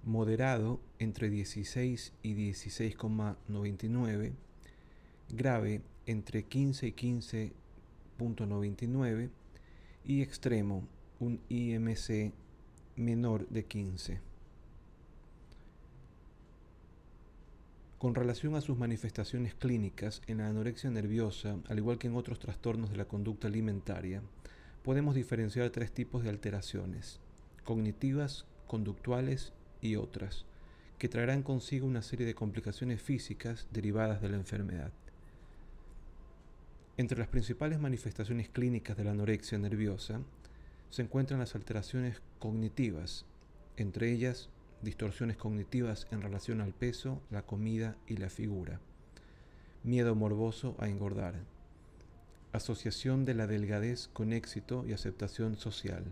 moderado 0.03 0.81
entre 0.99 1.29
16 1.29 2.11
y 2.23 2.33
16,99, 2.33 4.33
grave 5.29 5.81
entre 6.05 6.43
15 6.43 6.87
y 6.87 6.91
15.99 6.91 9.29
y 10.03 10.21
extremo 10.21 10.85
un 11.19 11.39
IMC 11.49 12.33
menor 12.95 13.47
de 13.49 13.65
15. 13.65 14.34
Con 17.97 18.13
relación 18.13 18.55
a 18.55 18.61
sus 18.61 18.77
manifestaciones 18.77 19.55
clínicas 19.55 20.21
en 20.27 20.39
la 20.39 20.47
anorexia 20.47 20.89
nerviosa, 20.89 21.57
al 21.69 21.77
igual 21.77 21.97
que 21.97 22.07
en 22.07 22.15
otros 22.15 22.39
trastornos 22.39 22.89
de 22.89 22.97
la 22.97 23.05
conducta 23.05 23.47
alimentaria, 23.47 24.21
podemos 24.83 25.15
diferenciar 25.15 25.69
tres 25.69 25.93
tipos 25.93 26.21
de 26.21 26.29
alteraciones, 26.29 27.21
cognitivas, 27.63 28.45
conductuales 28.67 29.53
y 29.81 29.95
otras, 29.95 30.45
que 30.97 31.07
traerán 31.07 31.41
consigo 31.41 31.87
una 31.87 32.01
serie 32.01 32.25
de 32.25 32.35
complicaciones 32.35 33.01
físicas 33.01 33.67
derivadas 33.71 34.21
de 34.21 34.29
la 34.29 34.37
enfermedad. 34.37 34.91
Entre 36.97 37.17
las 37.17 37.29
principales 37.29 37.79
manifestaciones 37.79 38.49
clínicas 38.49 38.97
de 38.97 39.05
la 39.05 39.11
anorexia 39.11 39.57
nerviosa 39.57 40.21
se 40.89 41.01
encuentran 41.01 41.39
las 41.39 41.55
alteraciones 41.55 42.21
cognitivas, 42.39 43.25
entre 43.77 44.11
ellas 44.11 44.49
distorsiones 44.85 45.35
cognitivas 45.35 46.07
en 46.11 46.21
relación 46.21 46.61
al 46.61 46.73
peso, 46.73 47.21
la 47.29 47.41
comida 47.41 47.97
y 48.07 48.15
la 48.15 48.29
figura, 48.29 48.79
miedo 49.83 50.15
morboso 50.15 50.77
a 50.79 50.87
engordar, 50.87 51.35
Asociación 52.55 53.25
de 53.25 53.33
la 53.33 53.47
delgadez 53.47 54.07
con 54.07 54.31
éxito 54.31 54.85
y 54.87 54.93
aceptación 54.93 55.57
social. 55.57 56.05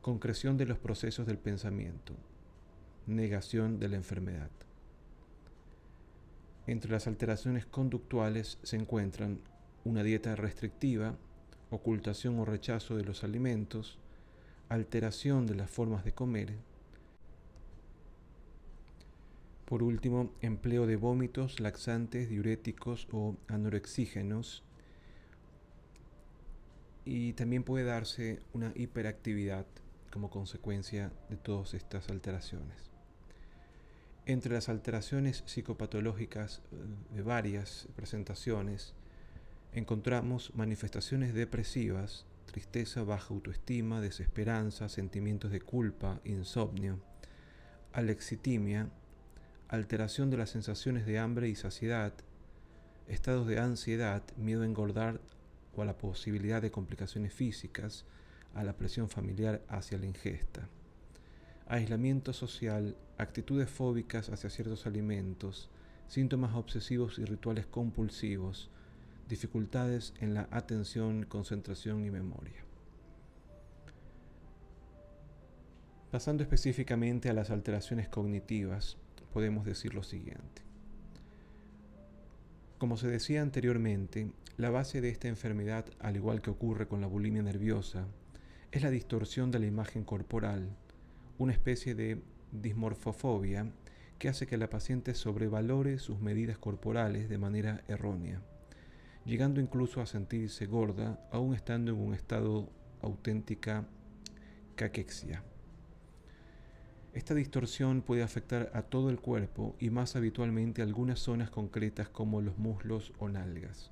Concreción 0.00 0.56
de 0.56 0.64
los 0.64 0.78
procesos 0.78 1.26
del 1.26 1.38
pensamiento. 1.38 2.14
Negación 3.08 3.80
de 3.80 3.88
la 3.88 3.96
enfermedad. 3.96 4.50
Entre 6.68 6.88
las 6.88 7.08
alteraciones 7.08 7.66
conductuales 7.66 8.58
se 8.62 8.76
encuentran 8.76 9.40
una 9.84 10.04
dieta 10.04 10.36
restrictiva, 10.36 11.16
ocultación 11.70 12.38
o 12.38 12.44
rechazo 12.44 12.96
de 12.96 13.02
los 13.02 13.24
alimentos, 13.24 13.98
alteración 14.68 15.48
de 15.48 15.56
las 15.56 15.68
formas 15.68 16.04
de 16.04 16.12
comer. 16.12 16.54
Por 19.70 19.84
último, 19.84 20.34
empleo 20.40 20.84
de 20.88 20.96
vómitos, 20.96 21.60
laxantes, 21.60 22.28
diuréticos 22.28 23.06
o 23.12 23.36
anorexígenos. 23.46 24.64
Y 27.04 27.34
también 27.34 27.62
puede 27.62 27.84
darse 27.84 28.40
una 28.52 28.72
hiperactividad 28.74 29.66
como 30.10 30.28
consecuencia 30.28 31.12
de 31.28 31.36
todas 31.36 31.74
estas 31.74 32.08
alteraciones. 32.08 32.90
Entre 34.26 34.52
las 34.52 34.68
alteraciones 34.68 35.44
psicopatológicas 35.46 36.62
eh, 36.72 37.14
de 37.14 37.22
varias 37.22 37.86
presentaciones, 37.94 38.96
encontramos 39.72 40.52
manifestaciones 40.56 41.32
depresivas, 41.32 42.26
tristeza, 42.46 43.04
baja 43.04 43.32
autoestima, 43.32 44.00
desesperanza, 44.00 44.88
sentimientos 44.88 45.52
de 45.52 45.60
culpa, 45.60 46.20
insomnio, 46.24 46.98
alexitimia, 47.92 48.90
alteración 49.70 50.30
de 50.30 50.36
las 50.36 50.50
sensaciones 50.50 51.06
de 51.06 51.20
hambre 51.20 51.48
y 51.48 51.54
saciedad, 51.54 52.12
estados 53.06 53.46
de 53.46 53.60
ansiedad, 53.60 54.24
miedo 54.36 54.62
a 54.62 54.66
engordar 54.66 55.20
o 55.76 55.82
a 55.82 55.84
la 55.84 55.96
posibilidad 55.96 56.60
de 56.60 56.72
complicaciones 56.72 57.32
físicas, 57.32 58.04
a 58.52 58.64
la 58.64 58.76
presión 58.76 59.08
familiar 59.08 59.62
hacia 59.68 59.96
la 59.96 60.06
ingesta, 60.06 60.68
aislamiento 61.68 62.32
social, 62.32 62.96
actitudes 63.16 63.70
fóbicas 63.70 64.28
hacia 64.30 64.50
ciertos 64.50 64.86
alimentos, 64.86 65.70
síntomas 66.08 66.56
obsesivos 66.56 67.20
y 67.20 67.24
rituales 67.24 67.66
compulsivos, 67.66 68.70
dificultades 69.28 70.14
en 70.18 70.34
la 70.34 70.48
atención, 70.50 71.26
concentración 71.26 72.04
y 72.04 72.10
memoria. 72.10 72.64
Pasando 76.10 76.42
específicamente 76.42 77.30
a 77.30 77.34
las 77.34 77.50
alteraciones 77.50 78.08
cognitivas, 78.08 78.96
podemos 79.32 79.64
decir 79.64 79.94
lo 79.94 80.02
siguiente. 80.02 80.62
Como 82.78 82.96
se 82.96 83.08
decía 83.08 83.42
anteriormente, 83.42 84.30
la 84.56 84.70
base 84.70 85.00
de 85.00 85.10
esta 85.10 85.28
enfermedad, 85.28 85.86
al 85.98 86.16
igual 86.16 86.40
que 86.40 86.50
ocurre 86.50 86.86
con 86.86 87.00
la 87.00 87.06
bulimia 87.06 87.42
nerviosa, 87.42 88.06
es 88.72 88.82
la 88.82 88.90
distorsión 88.90 89.50
de 89.50 89.58
la 89.58 89.66
imagen 89.66 90.04
corporal, 90.04 90.68
una 91.38 91.52
especie 91.52 91.94
de 91.94 92.22
dismorfofobia 92.52 93.70
que 94.18 94.28
hace 94.28 94.46
que 94.46 94.58
la 94.58 94.70
paciente 94.70 95.14
sobrevalore 95.14 95.98
sus 95.98 96.20
medidas 96.20 96.58
corporales 96.58 97.28
de 97.28 97.38
manera 97.38 97.82
errónea, 97.88 98.42
llegando 99.24 99.60
incluso 99.60 100.00
a 100.00 100.06
sentirse 100.06 100.66
gorda, 100.66 101.26
aún 101.32 101.54
estando 101.54 101.92
en 101.92 101.98
un 101.98 102.14
estado 102.14 102.68
auténtica 103.02 103.86
caquexia. 104.74 105.42
Esta 107.12 107.34
distorsión 107.34 108.02
puede 108.02 108.22
afectar 108.22 108.70
a 108.72 108.82
todo 108.82 109.10
el 109.10 109.18
cuerpo 109.18 109.74
y 109.80 109.90
más 109.90 110.14
habitualmente 110.14 110.80
algunas 110.80 111.18
zonas 111.18 111.50
concretas 111.50 112.08
como 112.08 112.40
los 112.40 112.56
muslos 112.56 113.12
o 113.18 113.28
nalgas. 113.28 113.90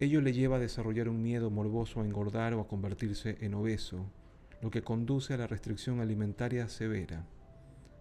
Ello 0.00 0.22
le 0.22 0.32
lleva 0.32 0.56
a 0.56 0.60
desarrollar 0.60 1.10
un 1.10 1.22
miedo 1.22 1.50
morboso 1.50 2.00
a 2.00 2.06
engordar 2.06 2.54
o 2.54 2.60
a 2.60 2.68
convertirse 2.68 3.36
en 3.40 3.52
obeso, 3.52 4.06
lo 4.62 4.70
que 4.70 4.82
conduce 4.82 5.34
a 5.34 5.36
la 5.36 5.46
restricción 5.46 6.00
alimentaria 6.00 6.68
severa, 6.68 7.26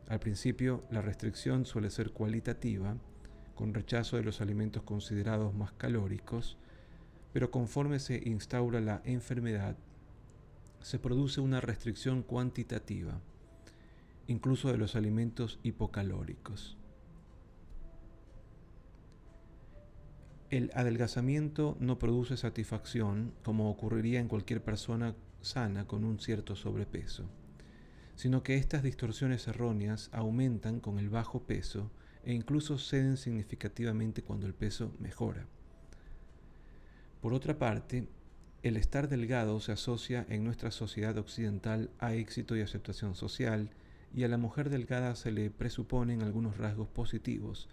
Al 0.08 0.20
principio, 0.20 0.86
la 0.90 1.02
restricción 1.02 1.66
suele 1.66 1.90
ser 1.90 2.12
cualitativa, 2.12 2.96
con 3.56 3.74
rechazo 3.74 4.16
de 4.16 4.24
los 4.24 4.40
alimentos 4.40 4.84
considerados 4.84 5.54
más 5.54 5.74
calóricos, 5.74 6.58
pero 7.34 7.52
conforme 7.52 8.00
se 8.00 8.22
instaura 8.30 8.80
la 8.80 9.02
enfermedad, 9.04 9.76
se 10.80 10.98
produce 10.98 11.42
una 11.42 11.60
restricción 11.60 12.24
cuantitativa, 12.24 13.20
incluso 14.28 14.72
de 14.72 14.78
los 14.78 14.96
alimentos 14.96 15.60
hipocalóricos. 15.64 16.78
El 20.50 20.72
adelgazamiento 20.74 21.76
no 21.80 22.00
produce 22.00 22.38
satisfacción 22.38 23.34
como 23.44 23.70
ocurriría 23.70 24.20
en 24.20 24.30
cualquier 24.30 24.64
persona 24.64 25.16
sana 25.42 25.86
con 25.86 26.06
un 26.06 26.20
cierto 26.20 26.56
sobrepeso, 26.56 27.26
sino 28.16 28.44
que 28.44 28.56
estas 28.56 28.82
distorsiones 28.82 29.48
erróneas 29.48 30.10
aumentan 30.14 30.80
con 30.80 31.00
el 31.00 31.10
bajo 31.10 31.44
peso 31.44 31.92
e 32.24 32.34
incluso 32.34 32.78
ceden 32.78 33.18
significativamente 33.18 34.22
cuando 34.22 34.48
el 34.48 34.54
peso 34.54 34.94
mejora. 35.00 35.48
Por 37.22 37.34
otra 37.34 37.58
parte, 37.58 38.08
el 38.64 38.78
estar 38.78 39.08
delgado 39.10 39.60
se 39.60 39.72
asocia 39.72 40.26
en 40.30 40.44
nuestra 40.44 40.72
sociedad 40.72 41.18
occidental 41.18 41.90
a 42.00 42.14
éxito 42.14 42.56
y 42.56 42.62
aceptación 42.62 43.16
social, 43.16 43.70
y 44.14 44.24
a 44.24 44.28
la 44.28 44.38
mujer 44.38 44.70
delgada 44.70 45.16
se 45.16 45.32
le 45.32 45.50
presuponen 45.50 46.22
algunos 46.22 46.58
rasgos 46.58 46.88
positivos, 46.88 47.68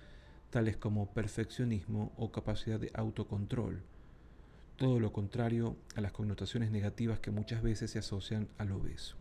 tales 0.51 0.77
como 0.77 1.13
perfeccionismo 1.13 2.13
o 2.17 2.31
capacidad 2.31 2.79
de 2.79 2.91
autocontrol, 2.95 3.83
todo 4.77 5.01
lo 5.01 5.13
contrario 5.13 5.77
a 5.95 6.01
las 6.01 6.13
connotaciones 6.13 6.71
negativas 6.71 7.21
que 7.21 7.31
muchas 7.31 7.63
veces 7.63 7.91
se 7.91 7.99
asocian 7.99 8.49
al 8.59 8.73
obeso. 8.73 9.17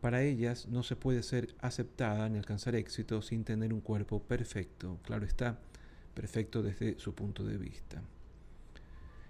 Para 0.00 0.22
ellas 0.22 0.68
no 0.68 0.82
se 0.82 0.94
puede 0.94 1.22
ser 1.22 1.54
aceptada 1.60 2.28
ni 2.28 2.38
alcanzar 2.38 2.74
éxito 2.76 3.22
sin 3.22 3.44
tener 3.44 3.72
un 3.72 3.80
cuerpo 3.80 4.22
perfecto, 4.22 4.98
claro 5.02 5.24
está, 5.24 5.58
perfecto 6.14 6.62
desde 6.62 6.98
su 6.98 7.14
punto 7.14 7.44
de 7.44 7.58
vista. 7.58 8.02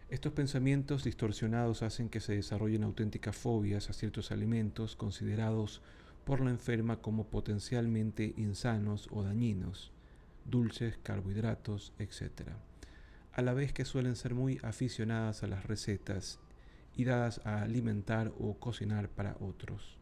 Estos 0.08 0.32
pensamientos 0.32 1.02
distorsionados 1.02 1.82
hacen 1.82 2.08
que 2.08 2.20
se 2.20 2.34
desarrollen 2.34 2.84
auténticas 2.84 3.36
fobias 3.36 3.90
a 3.90 3.92
ciertos 3.92 4.30
alimentos 4.30 4.94
considerados 4.94 5.82
por 6.26 6.40
la 6.40 6.50
enferma 6.50 7.00
como 7.00 7.28
potencialmente 7.28 8.34
insanos 8.36 9.08
o 9.12 9.22
dañinos 9.22 9.92
dulces, 10.44 10.98
carbohidratos, 11.04 11.92
etc. 12.00 12.50
A 13.32 13.42
la 13.42 13.54
vez 13.54 13.72
que 13.72 13.84
suelen 13.84 14.16
ser 14.16 14.34
muy 14.34 14.58
aficionadas 14.64 15.44
a 15.44 15.46
las 15.46 15.64
recetas 15.66 16.40
y 16.96 17.04
dadas 17.04 17.40
a 17.44 17.62
alimentar 17.62 18.32
o 18.40 18.54
cocinar 18.58 19.08
para 19.08 19.36
otros. 19.38 19.98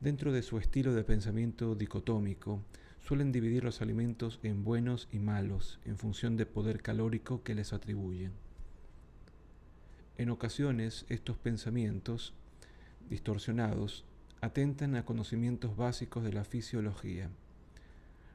Dentro 0.00 0.32
de 0.32 0.42
su 0.42 0.56
estilo 0.56 0.94
de 0.94 1.04
pensamiento 1.04 1.74
dicotómico, 1.74 2.62
suelen 3.00 3.30
dividir 3.30 3.64
los 3.64 3.82
alimentos 3.82 4.40
en 4.42 4.64
buenos 4.64 5.08
y 5.12 5.18
malos 5.18 5.78
en 5.84 5.98
función 5.98 6.38
del 6.38 6.46
poder 6.46 6.80
calórico 6.80 7.42
que 7.42 7.54
les 7.54 7.74
atribuyen. 7.74 8.32
En 10.16 10.30
ocasiones, 10.30 11.04
estos 11.10 11.36
pensamientos 11.36 12.32
distorsionados 13.10 14.04
atentan 14.40 14.96
a 14.96 15.04
conocimientos 15.04 15.76
básicos 15.76 16.24
de 16.24 16.32
la 16.32 16.44
fisiología 16.44 17.30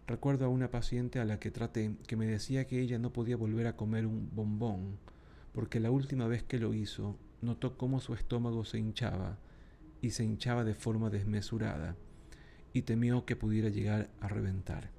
Recuerdo 0.06 0.46
a 0.46 0.50
una 0.50 0.70
paciente 0.70 1.20
a 1.20 1.26
la 1.26 1.40
que 1.40 1.50
traté 1.50 1.96
que 2.08 2.18
me 2.18 2.26
decía 2.26 2.68
que 2.68 2.82
ella 2.82 3.00
no 3.00 3.14
podía 3.14 3.38
volver 3.38 3.68
a 3.68 3.78
comer 3.78 4.06
un 4.06 4.30
bombón 4.36 4.98
porque 5.54 5.80
la 5.80 5.92
última 5.92 6.28
vez 6.28 6.44
que 6.44 6.60
lo 6.60 6.74
hizo 6.74 7.16
notó 7.42 7.78
cómo 7.78 8.02
su 8.02 8.14
estómago 8.14 8.66
se 8.66 8.80
hinchaba 8.80 9.38
y 10.02 10.10
se 10.10 10.26
hinchaba 10.26 10.66
de 10.66 10.74
forma 10.74 11.10
desmesurada 11.10 11.96
y 12.74 12.82
temió 12.82 13.26
que 13.26 13.38
pudiera 13.38 13.70
llegar 13.70 14.10
a 14.20 14.28
reventar. 14.28 14.90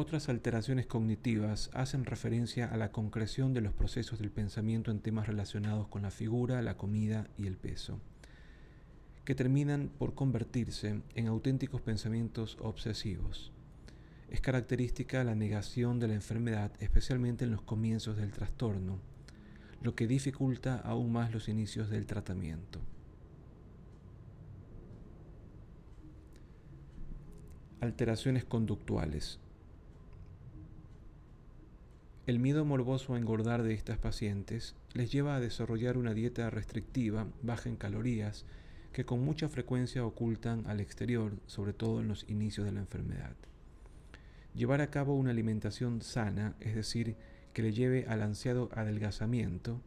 Otras 0.00 0.30
alteraciones 0.30 0.86
cognitivas 0.86 1.68
hacen 1.74 2.06
referencia 2.06 2.64
a 2.64 2.78
la 2.78 2.90
concreción 2.90 3.52
de 3.52 3.60
los 3.60 3.74
procesos 3.74 4.18
del 4.18 4.30
pensamiento 4.30 4.90
en 4.90 5.00
temas 5.00 5.26
relacionados 5.26 5.88
con 5.88 6.00
la 6.00 6.10
figura, 6.10 6.62
la 6.62 6.78
comida 6.78 7.28
y 7.36 7.46
el 7.46 7.58
peso 7.58 8.00
que 9.26 9.34
terminan 9.34 9.90
por 9.98 10.14
convertirse 10.14 11.02
en 11.14 11.26
auténticos 11.26 11.82
pensamientos 11.82 12.56
obsesivos. 12.62 13.52
Es 14.30 14.40
característica 14.40 15.22
la 15.22 15.34
negación 15.34 16.00
de 16.00 16.08
la 16.08 16.14
enfermedad, 16.14 16.72
especialmente 16.80 17.44
en 17.44 17.50
los 17.50 17.60
comienzos 17.60 18.16
del 18.16 18.32
trastorno, 18.32 19.00
lo 19.82 19.94
que 19.94 20.06
dificulta 20.06 20.78
aún 20.78 21.12
más 21.12 21.30
los 21.30 21.46
inicios 21.46 21.90
del 21.90 22.06
tratamiento. 22.06 22.80
Alteraciones 27.82 28.46
conductuales. 28.46 29.40
El 32.26 32.38
miedo 32.38 32.66
morboso 32.66 33.14
a 33.14 33.18
engordar 33.18 33.62
de 33.62 33.72
estas 33.72 33.96
pacientes 33.96 34.74
les 34.92 35.10
lleva 35.10 35.36
a 35.36 35.40
desarrollar 35.40 35.96
una 35.96 36.12
dieta 36.12 36.50
restrictiva, 36.50 37.26
baja 37.42 37.70
en 37.70 37.76
calorías, 37.76 38.44
que 38.92 39.06
con 39.06 39.24
mucha 39.24 39.48
frecuencia 39.48 40.04
ocultan 40.04 40.66
al 40.66 40.80
exterior, 40.80 41.32
sobre 41.46 41.72
todo 41.72 42.00
en 42.00 42.08
los 42.08 42.28
inicios 42.28 42.66
de 42.66 42.72
la 42.72 42.80
enfermedad. 42.80 43.34
Llevar 44.54 44.82
a 44.82 44.90
cabo 44.90 45.14
una 45.14 45.30
alimentación 45.30 46.02
sana, 46.02 46.56
es 46.60 46.74
decir, 46.74 47.16
que 47.54 47.62
le 47.62 47.72
lleve 47.72 48.04
al 48.06 48.20
ansiado 48.20 48.68
adelgazamiento, 48.74 49.80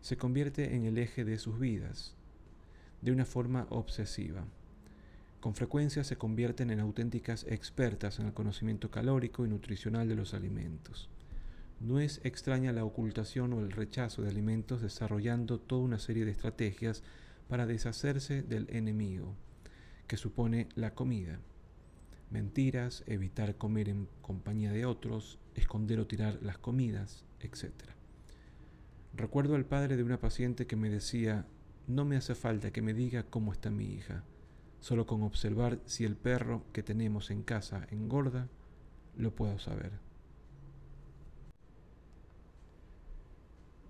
se 0.00 0.16
convierte 0.16 0.76
en 0.76 0.84
el 0.84 0.96
eje 0.96 1.24
de 1.24 1.38
sus 1.38 1.58
vidas, 1.58 2.14
de 3.02 3.10
una 3.10 3.24
forma 3.24 3.66
obsesiva. 3.70 4.44
Con 5.40 5.56
frecuencia 5.56 6.04
se 6.04 6.16
convierten 6.16 6.70
en 6.70 6.78
auténticas 6.78 7.44
expertas 7.48 8.20
en 8.20 8.26
el 8.26 8.32
conocimiento 8.32 8.92
calórico 8.92 9.44
y 9.44 9.48
nutricional 9.48 10.08
de 10.08 10.14
los 10.14 10.34
alimentos. 10.34 11.10
No 11.84 12.00
es 12.00 12.22
extraña 12.24 12.72
la 12.72 12.82
ocultación 12.82 13.52
o 13.52 13.60
el 13.60 13.70
rechazo 13.70 14.22
de 14.22 14.30
alimentos 14.30 14.80
desarrollando 14.80 15.60
toda 15.60 15.82
una 15.82 15.98
serie 15.98 16.24
de 16.24 16.30
estrategias 16.30 17.02
para 17.46 17.66
deshacerse 17.66 18.40
del 18.40 18.70
enemigo, 18.70 19.36
que 20.06 20.16
supone 20.16 20.66
la 20.76 20.94
comida. 20.94 21.40
Mentiras, 22.30 23.04
evitar 23.06 23.56
comer 23.56 23.90
en 23.90 24.08
compañía 24.22 24.72
de 24.72 24.86
otros, 24.86 25.38
esconder 25.56 26.00
o 26.00 26.06
tirar 26.06 26.38
las 26.40 26.56
comidas, 26.56 27.26
etc. 27.40 27.74
Recuerdo 29.12 29.54
al 29.54 29.66
padre 29.66 29.98
de 29.98 30.04
una 30.04 30.18
paciente 30.18 30.66
que 30.66 30.76
me 30.76 30.88
decía, 30.88 31.46
no 31.86 32.06
me 32.06 32.16
hace 32.16 32.34
falta 32.34 32.72
que 32.72 32.80
me 32.80 32.94
diga 32.94 33.24
cómo 33.24 33.52
está 33.52 33.70
mi 33.70 33.92
hija, 33.92 34.24
solo 34.80 35.04
con 35.06 35.22
observar 35.22 35.80
si 35.84 36.06
el 36.06 36.16
perro 36.16 36.64
que 36.72 36.82
tenemos 36.82 37.30
en 37.30 37.42
casa 37.42 37.86
engorda, 37.90 38.48
lo 39.18 39.34
puedo 39.34 39.58
saber. 39.58 40.03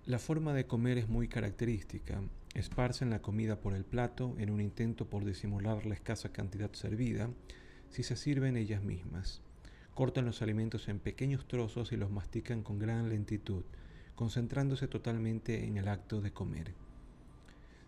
La 0.05 0.19
forma 0.19 0.53
de 0.53 0.67
comer 0.67 0.97
es 0.97 1.09
muy 1.09 1.27
característica 1.27 2.21
Esparcen 2.55 3.09
la 3.09 3.21
comida 3.21 3.59
por 3.59 3.73
el 3.73 3.83
plato 3.83 4.33
en 4.37 4.49
un 4.49 4.61
intento 4.61 5.09
por 5.09 5.25
disimular 5.25 5.85
la 5.85 5.93
escasa 5.93 6.31
cantidad 6.31 6.71
servida 6.71 7.29
si 7.89 8.01
se 8.01 8.15
sirven 8.15 8.55
ellas 8.55 8.81
mismas. 8.81 9.41
Cortan 9.93 10.23
los 10.23 10.41
alimentos 10.41 10.87
en 10.87 10.99
pequeños 10.99 11.49
trozos 11.49 11.91
y 11.91 11.97
los 11.97 12.11
mastican 12.11 12.63
con 12.63 12.79
gran 12.79 13.09
lentitud, 13.09 13.65
concentrándose 14.15 14.87
totalmente 14.87 15.65
en 15.65 15.75
el 15.75 15.89
acto 15.89 16.21
de 16.21 16.31
comer. 16.31 16.75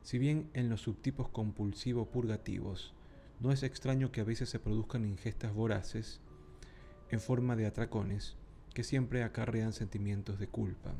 Si 0.01 0.17
bien 0.17 0.49
en 0.53 0.67
los 0.67 0.81
subtipos 0.81 1.29
compulsivo 1.29 2.11
purgativos 2.11 2.93
no 3.39 3.53
es 3.53 3.63
extraño 3.63 4.11
que 4.11 4.19
a 4.19 4.25
veces 4.25 4.49
se 4.49 4.59
produzcan 4.59 5.05
ingestas 5.05 5.53
voraces 5.53 6.19
en 7.09 7.21
forma 7.21 7.55
de 7.55 7.67
atracones 7.67 8.35
que 8.73 8.83
siempre 8.83 9.23
acarrean 9.23 9.71
sentimientos 9.71 10.39
de 10.39 10.47
culpa, 10.47 10.93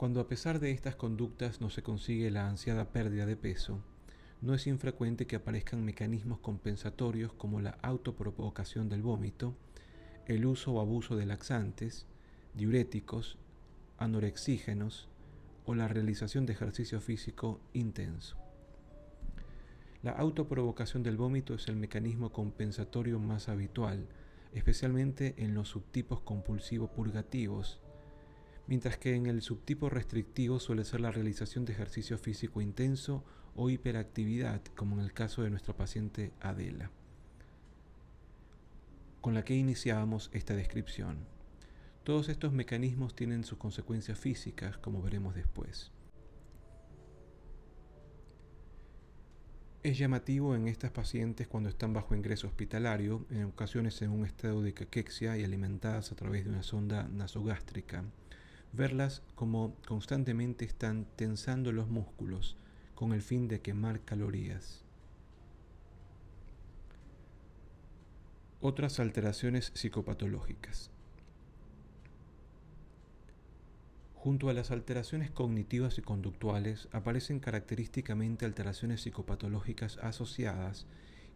cuando 0.00 0.20
a 0.20 0.28
pesar 0.28 0.60
de 0.60 0.70
estas 0.70 0.96
conductas 0.96 1.60
no 1.60 1.68
se 1.68 1.82
consigue 1.82 2.30
la 2.30 2.48
ansiada 2.48 2.90
pérdida 2.90 3.26
de 3.26 3.36
peso, 3.36 3.82
no 4.40 4.54
es 4.54 4.66
infrecuente 4.66 5.26
que 5.26 5.36
aparezcan 5.36 5.84
mecanismos 5.84 6.38
compensatorios 6.38 7.34
como 7.34 7.60
la 7.60 7.76
autoprovocación 7.82 8.88
del 8.88 9.02
vómito, 9.02 9.54
el 10.24 10.46
uso 10.46 10.72
o 10.72 10.80
abuso 10.80 11.16
de 11.16 11.26
laxantes, 11.26 12.06
diuréticos, 12.54 13.36
anorexígenos 13.98 15.10
o 15.66 15.74
la 15.74 15.86
realización 15.86 16.46
de 16.46 16.54
ejercicio 16.54 17.02
físico 17.02 17.60
intenso. 17.74 18.38
La 20.02 20.12
autoprovocación 20.12 21.02
del 21.02 21.18
vómito 21.18 21.52
es 21.52 21.68
el 21.68 21.76
mecanismo 21.76 22.32
compensatorio 22.32 23.18
más 23.18 23.50
habitual, 23.50 24.06
especialmente 24.54 25.34
en 25.36 25.52
los 25.52 25.68
subtipos 25.68 26.22
compulsivos 26.22 26.88
purgativos 26.88 27.82
mientras 28.70 28.98
que 28.98 29.16
en 29.16 29.26
el 29.26 29.42
subtipo 29.42 29.90
restrictivo 29.90 30.60
suele 30.60 30.84
ser 30.84 31.00
la 31.00 31.10
realización 31.10 31.64
de 31.64 31.72
ejercicio 31.72 32.16
físico 32.18 32.60
intenso 32.60 33.24
o 33.56 33.68
hiperactividad, 33.68 34.62
como 34.76 34.94
en 34.94 35.04
el 35.04 35.12
caso 35.12 35.42
de 35.42 35.50
nuestra 35.50 35.76
paciente 35.76 36.32
Adela, 36.40 36.92
con 39.20 39.34
la 39.34 39.44
que 39.44 39.56
iniciábamos 39.56 40.30
esta 40.32 40.54
descripción. 40.54 41.18
Todos 42.04 42.28
estos 42.28 42.52
mecanismos 42.52 43.16
tienen 43.16 43.42
sus 43.42 43.58
consecuencias 43.58 44.20
físicas, 44.20 44.78
como 44.78 45.02
veremos 45.02 45.34
después. 45.34 45.90
Es 49.82 49.98
llamativo 49.98 50.54
en 50.54 50.68
estas 50.68 50.92
pacientes 50.92 51.48
cuando 51.48 51.70
están 51.70 51.92
bajo 51.92 52.14
ingreso 52.14 52.46
hospitalario, 52.46 53.26
en 53.30 53.46
ocasiones 53.46 54.00
en 54.00 54.10
un 54.10 54.24
estado 54.24 54.62
de 54.62 54.74
caquexia 54.74 55.36
y 55.36 55.42
alimentadas 55.42 56.12
a 56.12 56.14
través 56.14 56.44
de 56.44 56.50
una 56.50 56.62
sonda 56.62 57.08
nasogástrica, 57.08 58.04
verlas 58.72 59.22
como 59.34 59.74
constantemente 59.86 60.64
están 60.64 61.06
tensando 61.16 61.72
los 61.72 61.88
músculos 61.88 62.56
con 62.94 63.12
el 63.12 63.22
fin 63.22 63.48
de 63.48 63.60
quemar 63.60 64.00
calorías. 64.00 64.84
Otras 68.60 69.00
alteraciones 69.00 69.72
psicopatológicas. 69.74 70.90
Junto 74.14 74.50
a 74.50 74.52
las 74.52 74.70
alteraciones 74.70 75.30
cognitivas 75.30 75.96
y 75.96 76.02
conductuales 76.02 76.88
aparecen 76.92 77.40
característicamente 77.40 78.44
alteraciones 78.44 79.00
psicopatológicas 79.00 79.96
asociadas 80.02 80.86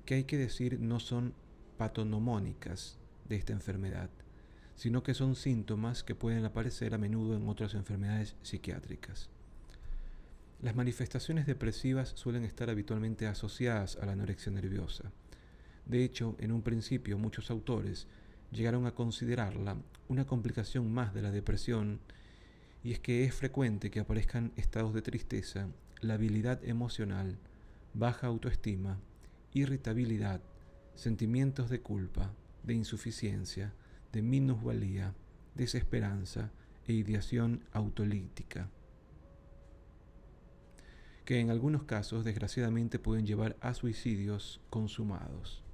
que 0.05 0.17
hay 0.17 0.25
que 0.25 0.37
decir 0.37 0.79
no 0.81 1.01
son 1.01 1.33
patonomónicas 1.79 2.99
de 3.27 3.37
esta 3.37 3.55
enfermedad, 3.55 4.11
sino 4.77 5.03
que 5.03 5.15
son 5.15 5.37
síntomas 5.37 6.03
que 6.03 6.15
pueden 6.15 6.45
aparecer 6.45 6.95
a 6.95 6.99
menudo 6.99 7.37
en 7.37 7.49
otras 7.49 7.75
enfermedades 7.75 8.37
psiquiátricas. 8.43 9.29
Las 10.61 10.75
manifestaciones 10.75 11.47
depresivas 11.47 12.13
suelen 12.15 12.45
estar 12.45 12.71
habitualmente 12.71 13.27
asociadas 13.27 13.97
a 13.97 14.07
la 14.07 14.13
anorexia 14.13 14.51
nerviosa. 14.51 15.13
De 15.87 16.03
hecho, 16.03 16.37
en 16.39 16.53
un 16.53 16.63
principio 16.63 17.19
muchos 17.19 17.51
autores 17.51 18.07
llegaron 18.51 18.87
a 18.87 18.95
considerarla 18.95 19.77
una 20.09 20.27
complicación 20.27 20.93
más 20.93 21.13
de 21.13 21.23
la 21.23 21.31
depresión 21.31 22.01
y 22.83 22.93
es 22.93 23.01
que 23.01 23.25
es 23.25 23.35
frecuente 23.35 23.91
que 23.91 24.01
aparezcan 24.01 24.53
estados 24.57 24.95
de 24.95 25.03
tristeza, 25.03 25.69
labilidad 26.01 26.65
emocional, 26.65 27.39
baja 27.95 28.27
autoestima, 28.27 28.99
irritabilidad, 29.53 30.41
sentimientos 30.95 31.71
de 31.71 31.81
culpa, 31.81 32.33
de 32.63 32.75
insuficiencia, 32.75 33.73
de 34.15 34.23
minusvalía, 34.23 35.13
desesperanza 35.57 36.53
e 36.87 36.93
ideación 36.93 37.65
autolítica, 37.73 38.71
que 41.25 41.41
en 41.41 41.51
algunos 41.51 41.83
casos 41.83 42.25
desgraciadamente 42.25 43.01
pueden 43.01 43.27
llevar 43.27 43.57
a 43.61 43.75
suicidios 43.75 44.61
consumados. 44.71 45.65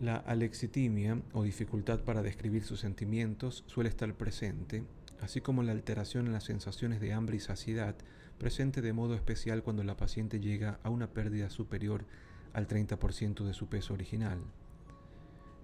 La 0.00 0.16
alexitimia 0.16 1.20
o 1.34 1.42
dificultad 1.42 2.00
para 2.00 2.22
describir 2.22 2.64
sus 2.64 2.80
sentimientos 2.80 3.64
suele 3.66 3.90
estar 3.90 4.14
presente, 4.14 4.82
así 5.20 5.42
como 5.42 5.62
la 5.62 5.72
alteración 5.72 6.26
en 6.26 6.32
las 6.32 6.44
sensaciones 6.44 7.02
de 7.02 7.12
hambre 7.12 7.36
y 7.36 7.40
saciedad, 7.40 7.96
presente 8.38 8.80
de 8.80 8.94
modo 8.94 9.14
especial 9.14 9.62
cuando 9.62 9.84
la 9.84 9.98
paciente 9.98 10.40
llega 10.40 10.80
a 10.82 10.88
una 10.88 11.08
pérdida 11.08 11.50
superior 11.50 12.06
al 12.52 12.66
30% 12.66 13.44
de 13.44 13.54
su 13.54 13.66
peso 13.68 13.94
original. 13.94 14.38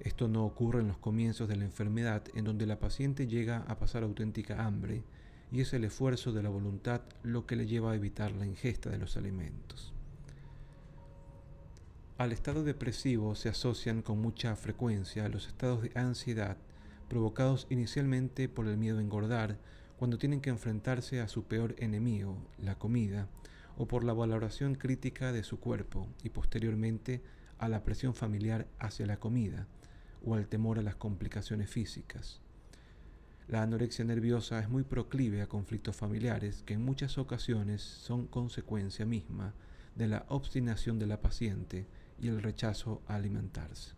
Esto 0.01 0.29
no 0.29 0.45
ocurre 0.45 0.81
en 0.81 0.89
los 0.89 0.99
comienzos 0.99 1.49
de 1.49 1.57
la 1.57 1.65
enfermedad, 1.65 2.23
en 2.35 2.45
donde 2.45 2.67
la 2.67 2.79
paciente 2.79 3.27
llega 3.27 3.65
a 3.69 3.79
pasar 3.79 4.03
auténtica 4.03 4.65
hambre, 4.65 5.03
y 5.51 5.61
es 5.61 5.73
el 5.73 5.85
esfuerzo 5.85 6.33
de 6.33 6.43
la 6.43 6.49
voluntad 6.49 7.03
lo 7.23 7.47
que 7.47 7.57
le 7.57 7.67
lleva 7.67 7.93
a 7.93 7.97
evitar 7.97 8.33
la 8.33 8.47
ingesta 8.47 8.91
de 8.91 8.99
los 8.99 9.17
alimentos. 9.17 9.93
Al 12.19 12.33
estado 12.33 12.65
depresivo 12.65 13.35
se 13.35 13.49
asocian 13.49 14.03
con 14.03 14.21
mucha 14.21 14.57
frecuencia 14.57 15.29
los 15.29 15.47
estados 15.47 15.83
de 15.83 15.93
ansiedad 15.95 16.57
provocados 17.09 17.67
inicialmente 17.71 18.49
por 18.49 18.67
el 18.67 18.77
miedo 18.77 18.99
a 18.99 19.03
engordar 19.03 19.59
cuando 19.99 20.19
tienen 20.19 20.41
que 20.41 20.51
enfrentarse 20.51 21.21
a 21.21 21.29
su 21.29 21.45
peor 21.45 21.75
enemigo, 21.79 22.37
la 22.59 22.79
comida, 22.79 23.29
o 23.77 23.87
por 23.87 24.05
la 24.05 24.13
valoración 24.13 24.75
crítica 24.75 25.33
de 25.33 25.43
su 25.43 25.61
cuerpo 25.61 26.09
y 26.23 26.31
posteriormente 26.31 27.23
a 27.59 27.69
la 27.69 27.85
presión 27.85 28.15
familiar 28.15 28.67
hacia 28.79 29.07
la 29.07 29.19
comida 29.19 29.67
o 30.25 30.35
al 30.35 30.49
temor 30.49 30.79
a 30.79 30.83
las 30.83 30.97
complicaciones 30.97 31.71
físicas. 31.71 32.41
La 33.49 33.63
anorexia 33.63 34.05
nerviosa 34.05 34.59
es 34.59 34.69
muy 34.69 34.83
proclive 34.83 35.41
a 35.41 35.47
conflictos 35.47 35.95
familiares 35.95 36.63
que 36.65 36.75
en 36.75 36.85
muchas 36.85 37.17
ocasiones 37.17 37.81
son 37.81 38.27
consecuencia 38.27 39.07
misma 39.07 39.55
de 39.95 40.09
la 40.09 40.27
obstinación 40.29 40.99
de 40.99 41.07
la 41.07 41.21
paciente 41.21 41.87
y 42.21 42.29
el 42.29 42.43
rechazo 42.43 43.03
a 43.07 43.15
alimentarse. 43.15 43.93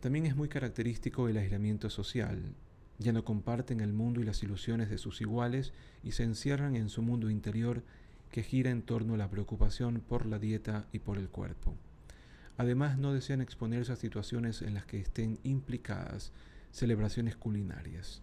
También 0.00 0.26
es 0.26 0.36
muy 0.36 0.48
característico 0.48 1.28
el 1.28 1.36
aislamiento 1.36 1.88
social. 1.90 2.54
Ya 2.98 3.12
no 3.12 3.24
comparten 3.24 3.80
el 3.80 3.92
mundo 3.92 4.20
y 4.20 4.24
las 4.24 4.42
ilusiones 4.42 4.90
de 4.90 4.98
sus 4.98 5.20
iguales 5.20 5.72
y 6.02 6.12
se 6.12 6.24
encierran 6.24 6.74
en 6.74 6.88
su 6.88 7.02
mundo 7.02 7.30
interior 7.30 7.82
que 8.30 8.42
gira 8.42 8.70
en 8.70 8.82
torno 8.82 9.14
a 9.14 9.18
la 9.18 9.30
preocupación 9.30 10.00
por 10.00 10.26
la 10.26 10.38
dieta 10.38 10.86
y 10.92 10.98
por 10.98 11.18
el 11.18 11.28
cuerpo. 11.28 11.74
Además, 12.56 12.98
no 12.98 13.12
desean 13.12 13.40
exponerse 13.40 13.92
a 13.92 13.96
situaciones 13.96 14.62
en 14.62 14.74
las 14.74 14.84
que 14.84 14.98
estén 14.98 15.38
implicadas 15.44 16.32
celebraciones 16.72 17.36
culinarias. 17.36 18.20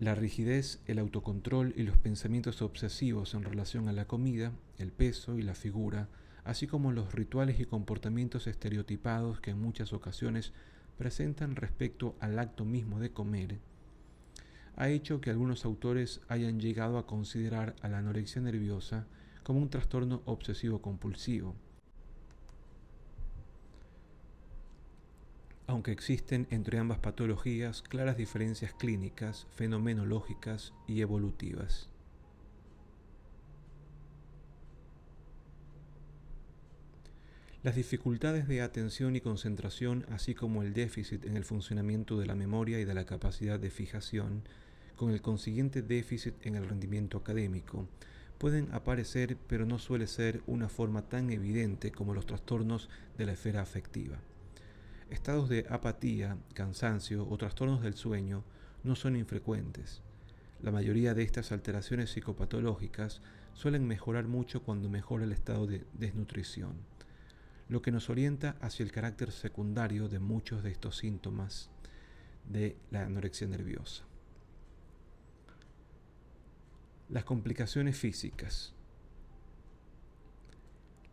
La 0.00 0.14
rigidez, 0.14 0.80
el 0.86 1.00
autocontrol 1.00 1.74
y 1.76 1.82
los 1.82 1.98
pensamientos 1.98 2.62
obsesivos 2.62 3.34
en 3.34 3.42
relación 3.42 3.88
a 3.88 3.92
la 3.92 4.06
comida, 4.06 4.52
el 4.78 4.92
peso 4.92 5.38
y 5.38 5.42
la 5.42 5.54
figura, 5.54 6.08
así 6.44 6.66
como 6.66 6.92
los 6.92 7.12
rituales 7.12 7.60
y 7.60 7.64
comportamientos 7.64 8.46
estereotipados 8.46 9.40
que 9.40 9.50
en 9.50 9.60
muchas 9.60 9.92
ocasiones 9.92 10.52
presentan 10.98 11.56
respecto 11.56 12.16
al 12.20 12.38
acto 12.38 12.64
mismo 12.64 13.00
de 13.00 13.12
comer, 13.12 13.58
ha 14.76 14.88
hecho 14.88 15.20
que 15.20 15.30
algunos 15.30 15.64
autores 15.64 16.20
hayan 16.28 16.60
llegado 16.60 16.98
a 16.98 17.06
considerar 17.06 17.74
a 17.80 17.88
la 17.88 17.98
anorexia 17.98 18.42
nerviosa 18.42 19.06
como 19.42 19.60
un 19.60 19.70
trastorno 19.70 20.22
obsesivo 20.26 20.82
compulsivo 20.82 21.54
aunque 25.68 25.92
existen 25.92 26.46
entre 26.50 26.78
ambas 26.78 26.98
patologías 26.98 27.82
claras 27.82 28.16
diferencias 28.16 28.72
clínicas, 28.72 29.46
fenomenológicas 29.50 30.72
y 30.86 31.02
evolutivas. 31.02 31.90
Las 37.64 37.74
dificultades 37.74 38.46
de 38.46 38.62
atención 38.62 39.16
y 39.16 39.20
concentración, 39.20 40.06
así 40.10 40.32
como 40.32 40.62
el 40.62 40.72
déficit 40.74 41.24
en 41.24 41.36
el 41.36 41.44
funcionamiento 41.44 42.16
de 42.16 42.26
la 42.26 42.36
memoria 42.36 42.78
y 42.78 42.84
de 42.84 42.94
la 42.94 43.04
capacidad 43.04 43.58
de 43.58 43.68
fijación, 43.70 44.44
con 44.94 45.10
el 45.10 45.20
consiguiente 45.20 45.82
déficit 45.82 46.34
en 46.46 46.54
el 46.54 46.68
rendimiento 46.68 47.18
académico, 47.18 47.88
pueden 48.38 48.72
aparecer 48.72 49.36
pero 49.48 49.66
no 49.66 49.80
suele 49.80 50.06
ser 50.06 50.40
una 50.46 50.68
forma 50.68 51.08
tan 51.08 51.30
evidente 51.30 51.90
como 51.90 52.14
los 52.14 52.26
trastornos 52.26 52.88
de 53.16 53.26
la 53.26 53.32
esfera 53.32 53.60
afectiva. 53.60 54.18
Estados 55.10 55.48
de 55.48 55.66
apatía, 55.68 56.36
cansancio 56.54 57.28
o 57.28 57.36
trastornos 57.38 57.82
del 57.82 57.94
sueño 57.94 58.44
no 58.84 58.94
son 58.94 59.16
infrecuentes. 59.16 60.00
La 60.62 60.70
mayoría 60.70 61.12
de 61.12 61.24
estas 61.24 61.50
alteraciones 61.50 62.10
psicopatológicas 62.10 63.20
suelen 63.52 63.84
mejorar 63.88 64.28
mucho 64.28 64.62
cuando 64.62 64.88
mejora 64.88 65.24
el 65.24 65.32
estado 65.32 65.66
de 65.66 65.84
desnutrición, 65.94 66.76
lo 67.68 67.82
que 67.82 67.92
nos 67.92 68.08
orienta 68.10 68.56
hacia 68.60 68.82
el 68.82 68.92
carácter 68.92 69.30
secundario 69.30 70.08
de 70.08 70.18
muchos 70.18 70.62
de 70.62 70.70
estos 70.70 70.96
síntomas 70.96 71.70
de 72.48 72.76
la 72.90 73.04
anorexia 73.04 73.46
nerviosa. 73.46 74.04
Las 77.10 77.24
complicaciones 77.24 77.96
físicas. 77.96 78.74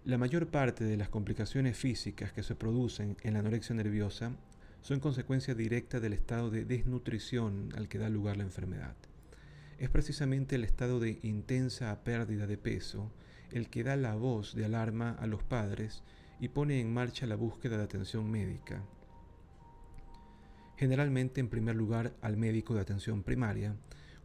La 0.06 0.18
mayor 0.18 0.48
parte 0.48 0.84
de 0.84 0.98
las 0.98 1.10
complicaciones 1.10 1.78
físicas 1.78 2.32
que 2.32 2.44
se 2.44 2.56
producen 2.56 3.18
en 3.24 3.34
la 3.34 3.40
anorexia 3.40 3.76
nerviosa 3.76 4.32
son 4.82 5.00
consecuencia 5.00 5.56
directa 5.56 6.00
del 6.00 6.14
estado 6.14 6.52
de 6.52 6.64
desnutrición 6.64 7.70
al 7.76 7.88
que 7.88 7.98
da 7.98 8.08
lugar 8.08 8.38
la 8.38 8.44
enfermedad. 8.44 8.96
Es 9.80 9.90
precisamente 9.90 10.56
el 10.56 10.64
estado 10.64 11.00
de 11.00 11.20
intensa 11.24 12.04
pérdida 12.04 12.46
de 12.46 12.58
peso 12.58 13.12
el 13.52 13.70
que 13.70 13.84
da 13.84 13.96
la 13.96 14.16
voz 14.16 14.54
de 14.54 14.66
alarma 14.66 15.12
a 15.20 15.28
los 15.28 15.44
padres 15.44 16.04
y 16.40 16.50
pone 16.50 16.80
en 16.80 16.94
marcha 16.94 17.26
la 17.26 17.36
búsqueda 17.36 17.78
de 17.78 17.84
atención 17.84 18.30
médica. 18.30 18.84
Generalmente 20.78 21.40
en 21.40 21.48
primer 21.48 21.76
lugar 21.76 22.14
al 22.22 22.38
médico 22.38 22.74
de 22.74 22.82
atención 22.82 23.24
primaria, 23.24 23.76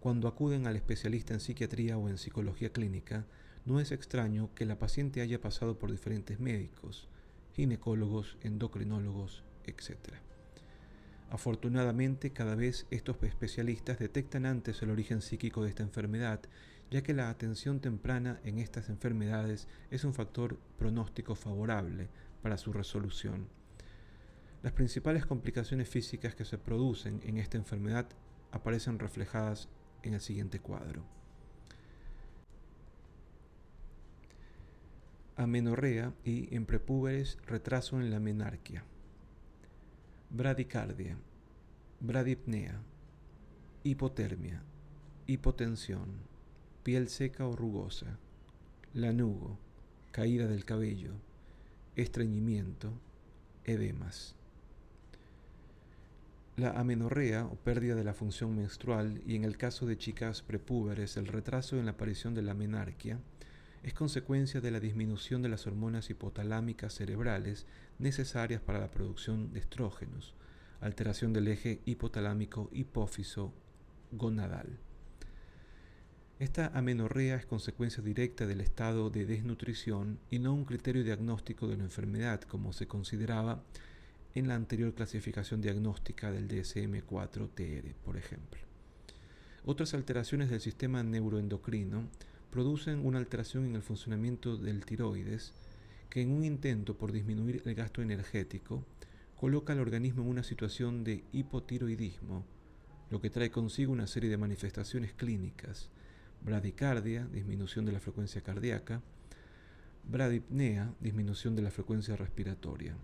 cuando 0.00 0.28
acuden 0.28 0.66
al 0.66 0.76
especialista 0.76 1.34
en 1.34 1.40
psiquiatría 1.40 1.96
o 1.98 2.08
en 2.08 2.18
psicología 2.18 2.72
clínica, 2.72 3.26
no 3.64 3.78
es 3.78 3.92
extraño 3.92 4.50
que 4.54 4.64
la 4.64 4.78
paciente 4.78 5.20
haya 5.20 5.40
pasado 5.40 5.78
por 5.78 5.90
diferentes 5.92 6.40
médicos, 6.40 7.08
ginecólogos, 7.52 8.38
endocrinólogos, 8.42 9.44
etc. 9.64 10.14
Afortunadamente, 11.30 12.32
cada 12.32 12.56
vez 12.56 12.86
estos 12.90 13.22
especialistas 13.22 13.98
detectan 13.98 14.46
antes 14.46 14.82
el 14.82 14.90
origen 14.90 15.20
psíquico 15.20 15.62
de 15.62 15.68
esta 15.68 15.82
enfermedad, 15.82 16.40
ya 16.90 17.02
que 17.02 17.14
la 17.14 17.30
atención 17.30 17.80
temprana 17.80 18.40
en 18.44 18.58
estas 18.58 18.88
enfermedades 18.88 19.68
es 19.90 20.04
un 20.04 20.12
factor 20.12 20.58
pronóstico 20.78 21.34
favorable 21.34 22.08
para 22.42 22.58
su 22.58 22.72
resolución. 22.72 23.48
Las 24.62 24.72
principales 24.72 25.24
complicaciones 25.24 25.88
físicas 25.88 26.34
que 26.34 26.44
se 26.44 26.58
producen 26.58 27.20
en 27.24 27.38
esta 27.38 27.56
enfermedad 27.56 28.08
aparecen 28.50 28.98
reflejadas 28.98 29.68
en 30.02 30.14
el 30.14 30.20
siguiente 30.20 30.58
cuadro. 30.58 31.04
Amenorrea 35.36 36.12
y 36.24 36.54
en 36.54 36.66
prepúberes 36.66 37.38
retraso 37.46 38.00
en 38.00 38.10
la 38.10 38.20
menarquia. 38.20 38.84
Bradicardia, 40.28 41.16
bradipnea, 42.00 42.82
hipotermia, 43.82 44.62
hipotensión, 45.26 46.29
piel 46.82 47.08
seca 47.08 47.46
o 47.46 47.54
rugosa, 47.54 48.18
lanugo, 48.94 49.58
caída 50.12 50.46
del 50.46 50.64
cabello, 50.64 51.12
estreñimiento, 51.94 52.92
edemas. 53.64 54.34
La 56.56 56.70
amenorrea 56.70 57.44
o 57.44 57.56
pérdida 57.56 57.94
de 57.94 58.04
la 58.04 58.14
función 58.14 58.56
menstrual 58.56 59.22
y 59.26 59.36
en 59.36 59.44
el 59.44 59.58
caso 59.58 59.84
de 59.84 59.98
chicas 59.98 60.40
prepúberes 60.40 61.18
el 61.18 61.26
retraso 61.26 61.78
en 61.78 61.84
la 61.84 61.92
aparición 61.92 62.34
de 62.34 62.42
la 62.42 62.54
menarquia 62.54 63.18
es 63.82 63.92
consecuencia 63.92 64.62
de 64.62 64.70
la 64.70 64.80
disminución 64.80 65.42
de 65.42 65.50
las 65.50 65.66
hormonas 65.66 66.08
hipotalámicas 66.08 66.94
cerebrales 66.94 67.66
necesarias 67.98 68.62
para 68.62 68.80
la 68.80 68.90
producción 68.90 69.52
de 69.52 69.60
estrógenos, 69.60 70.34
alteración 70.80 71.34
del 71.34 71.48
eje 71.48 71.80
hipotalámico 71.84 72.70
hipófiso 72.72 73.52
gonadal. 74.12 74.78
Esta 76.40 76.68
amenorrea 76.68 77.36
es 77.36 77.44
consecuencia 77.44 78.02
directa 78.02 78.46
del 78.46 78.62
estado 78.62 79.10
de 79.10 79.26
desnutrición 79.26 80.18
y 80.30 80.38
no 80.38 80.54
un 80.54 80.64
criterio 80.64 81.04
diagnóstico 81.04 81.68
de 81.68 81.76
la 81.76 81.84
enfermedad 81.84 82.40
como 82.40 82.72
se 82.72 82.86
consideraba 82.86 83.62
en 84.34 84.48
la 84.48 84.54
anterior 84.54 84.94
clasificación 84.94 85.60
diagnóstica 85.60 86.32
del 86.32 86.48
DSM-4-TR, 86.48 87.92
por 88.06 88.16
ejemplo. 88.16 88.58
Otras 89.66 89.92
alteraciones 89.92 90.48
del 90.48 90.62
sistema 90.62 91.02
neuroendocrino 91.02 92.08
producen 92.50 93.04
una 93.04 93.18
alteración 93.18 93.66
en 93.66 93.76
el 93.76 93.82
funcionamiento 93.82 94.56
del 94.56 94.86
tiroides 94.86 95.52
que 96.08 96.22
en 96.22 96.30
un 96.30 96.42
intento 96.42 96.96
por 96.96 97.12
disminuir 97.12 97.60
el 97.66 97.74
gasto 97.74 98.00
energético 98.00 98.82
coloca 99.36 99.74
al 99.74 99.80
organismo 99.80 100.22
en 100.22 100.30
una 100.30 100.42
situación 100.42 101.04
de 101.04 101.22
hipotiroidismo, 101.32 102.46
lo 103.10 103.20
que 103.20 103.28
trae 103.28 103.50
consigo 103.50 103.92
una 103.92 104.06
serie 104.06 104.30
de 104.30 104.38
manifestaciones 104.38 105.12
clínicas, 105.12 105.90
bradicardia, 106.42 107.26
disminución 107.26 107.84
de 107.84 107.92
la 107.92 108.00
frecuencia 108.00 108.40
cardíaca, 108.40 109.02
bradipnea, 110.04 110.94
disminución 111.00 111.56
de 111.56 111.62
la 111.62 111.70
frecuencia 111.70 112.16
respiratoria 112.16 112.96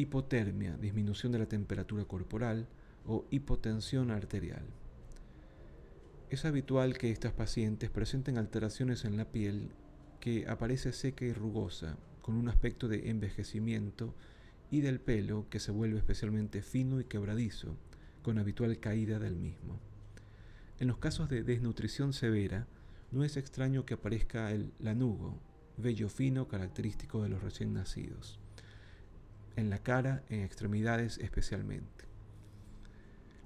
hipotermia, 0.00 0.76
disminución 0.76 1.32
de 1.32 1.38
la 1.38 1.46
temperatura 1.46 2.04
corporal 2.04 2.66
o 3.06 3.26
hipotensión 3.30 4.10
arterial. 4.10 4.64
Es 6.30 6.44
habitual 6.44 6.96
que 6.96 7.10
estas 7.10 7.32
pacientes 7.32 7.90
presenten 7.90 8.38
alteraciones 8.38 9.04
en 9.04 9.16
la 9.16 9.26
piel 9.26 9.70
que 10.20 10.46
aparece 10.48 10.92
seca 10.92 11.24
y 11.24 11.32
rugosa, 11.32 11.96
con 12.22 12.36
un 12.36 12.48
aspecto 12.48 12.88
de 12.88 13.10
envejecimiento, 13.10 14.14
y 14.70 14.82
del 14.82 15.00
pelo 15.00 15.48
que 15.50 15.58
se 15.58 15.72
vuelve 15.72 15.98
especialmente 15.98 16.62
fino 16.62 17.00
y 17.00 17.04
quebradizo, 17.04 17.76
con 18.22 18.38
habitual 18.38 18.78
caída 18.78 19.18
del 19.18 19.34
mismo. 19.34 19.80
En 20.80 20.88
los 20.88 20.98
casos 20.98 21.28
de 21.28 21.44
desnutrición 21.44 22.12
severa, 22.12 22.66
no 23.12 23.22
es 23.22 23.36
extraño 23.36 23.86
que 23.86 23.94
aparezca 23.94 24.50
el 24.50 24.72
lanugo, 24.80 25.38
vello 25.76 26.08
fino 26.08 26.48
característico 26.48 27.22
de 27.22 27.28
los 27.28 27.42
recién 27.42 27.72
nacidos 27.72 28.40
en 29.56 29.70
la 29.70 29.78
cara, 29.78 30.24
en 30.28 30.42
extremidades 30.42 31.18
especialmente. 31.18 32.04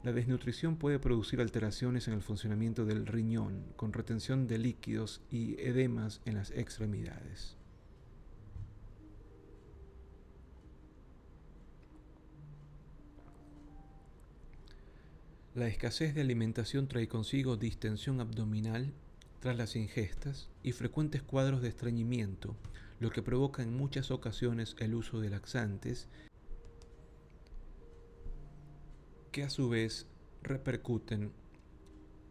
La 0.02 0.12
desnutrición 0.12 0.76
puede 0.76 0.98
producir 0.98 1.40
alteraciones 1.40 2.08
en 2.08 2.14
el 2.14 2.22
funcionamiento 2.22 2.84
del 2.84 3.06
riñón, 3.06 3.64
con 3.76 3.92
retención 3.92 4.46
de 4.46 4.58
líquidos 4.58 5.22
y 5.30 5.58
edemas 5.60 6.20
en 6.26 6.34
las 6.34 6.50
extremidades. 6.50 7.56
La 15.54 15.68
escasez 15.68 16.16
de 16.16 16.20
alimentación 16.20 16.88
trae 16.88 17.06
consigo 17.06 17.56
distensión 17.56 18.20
abdominal 18.20 18.92
tras 19.38 19.56
las 19.56 19.76
ingestas 19.76 20.50
y 20.64 20.72
frecuentes 20.72 21.22
cuadros 21.22 21.62
de 21.62 21.68
estreñimiento, 21.68 22.56
lo 22.98 23.10
que 23.10 23.22
provoca 23.22 23.62
en 23.62 23.72
muchas 23.72 24.10
ocasiones 24.10 24.74
el 24.80 24.96
uso 24.96 25.20
de 25.20 25.30
laxantes 25.30 26.08
que 29.30 29.44
a 29.44 29.50
su 29.50 29.68
vez 29.68 30.06
repercuten 30.42 31.30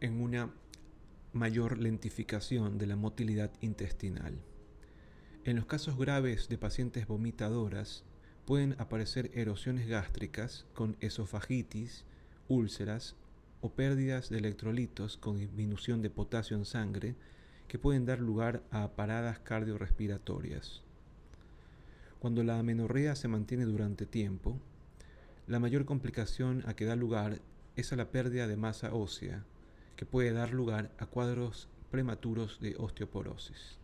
en 0.01 0.19
una 0.19 0.53
mayor 1.31 1.77
lentificación 1.77 2.77
de 2.77 2.87
la 2.87 2.97
motilidad 2.97 3.53
intestinal. 3.61 4.37
En 5.45 5.55
los 5.55 5.65
casos 5.65 5.97
graves 5.97 6.49
de 6.49 6.57
pacientes 6.57 7.07
vomitadoras 7.07 8.03
pueden 8.45 8.75
aparecer 8.79 9.31
erosiones 9.33 9.87
gástricas 9.87 10.65
con 10.73 10.97
esofagitis, 10.99 12.03
úlceras 12.47 13.15
o 13.61 13.69
pérdidas 13.69 14.29
de 14.29 14.37
electrolitos 14.37 15.17
con 15.17 15.37
disminución 15.37 16.01
de 16.01 16.09
potasio 16.09 16.57
en 16.57 16.65
sangre 16.65 17.15
que 17.67 17.79
pueden 17.79 18.05
dar 18.05 18.19
lugar 18.19 18.61
a 18.71 18.89
paradas 18.89 19.39
cardiorrespiratorias. 19.39 20.81
Cuando 22.19 22.43
la 22.43 22.59
amenorrea 22.59 23.15
se 23.15 23.27
mantiene 23.27 23.65
durante 23.65 24.05
tiempo, 24.05 24.59
la 25.47 25.59
mayor 25.59 25.85
complicación 25.85 26.63
a 26.67 26.73
que 26.73 26.85
da 26.85 26.95
lugar 26.95 27.39
es 27.75 27.91
a 27.91 27.95
la 27.95 28.11
pérdida 28.11 28.47
de 28.47 28.57
masa 28.57 28.93
ósea, 28.93 29.43
que 29.95 30.05
puede 30.05 30.31
dar 30.31 30.53
lugar 30.53 30.91
a 30.99 31.05
cuadros 31.05 31.67
prematuros 31.91 32.59
de 32.59 32.75
osteoporosis. 32.77 33.82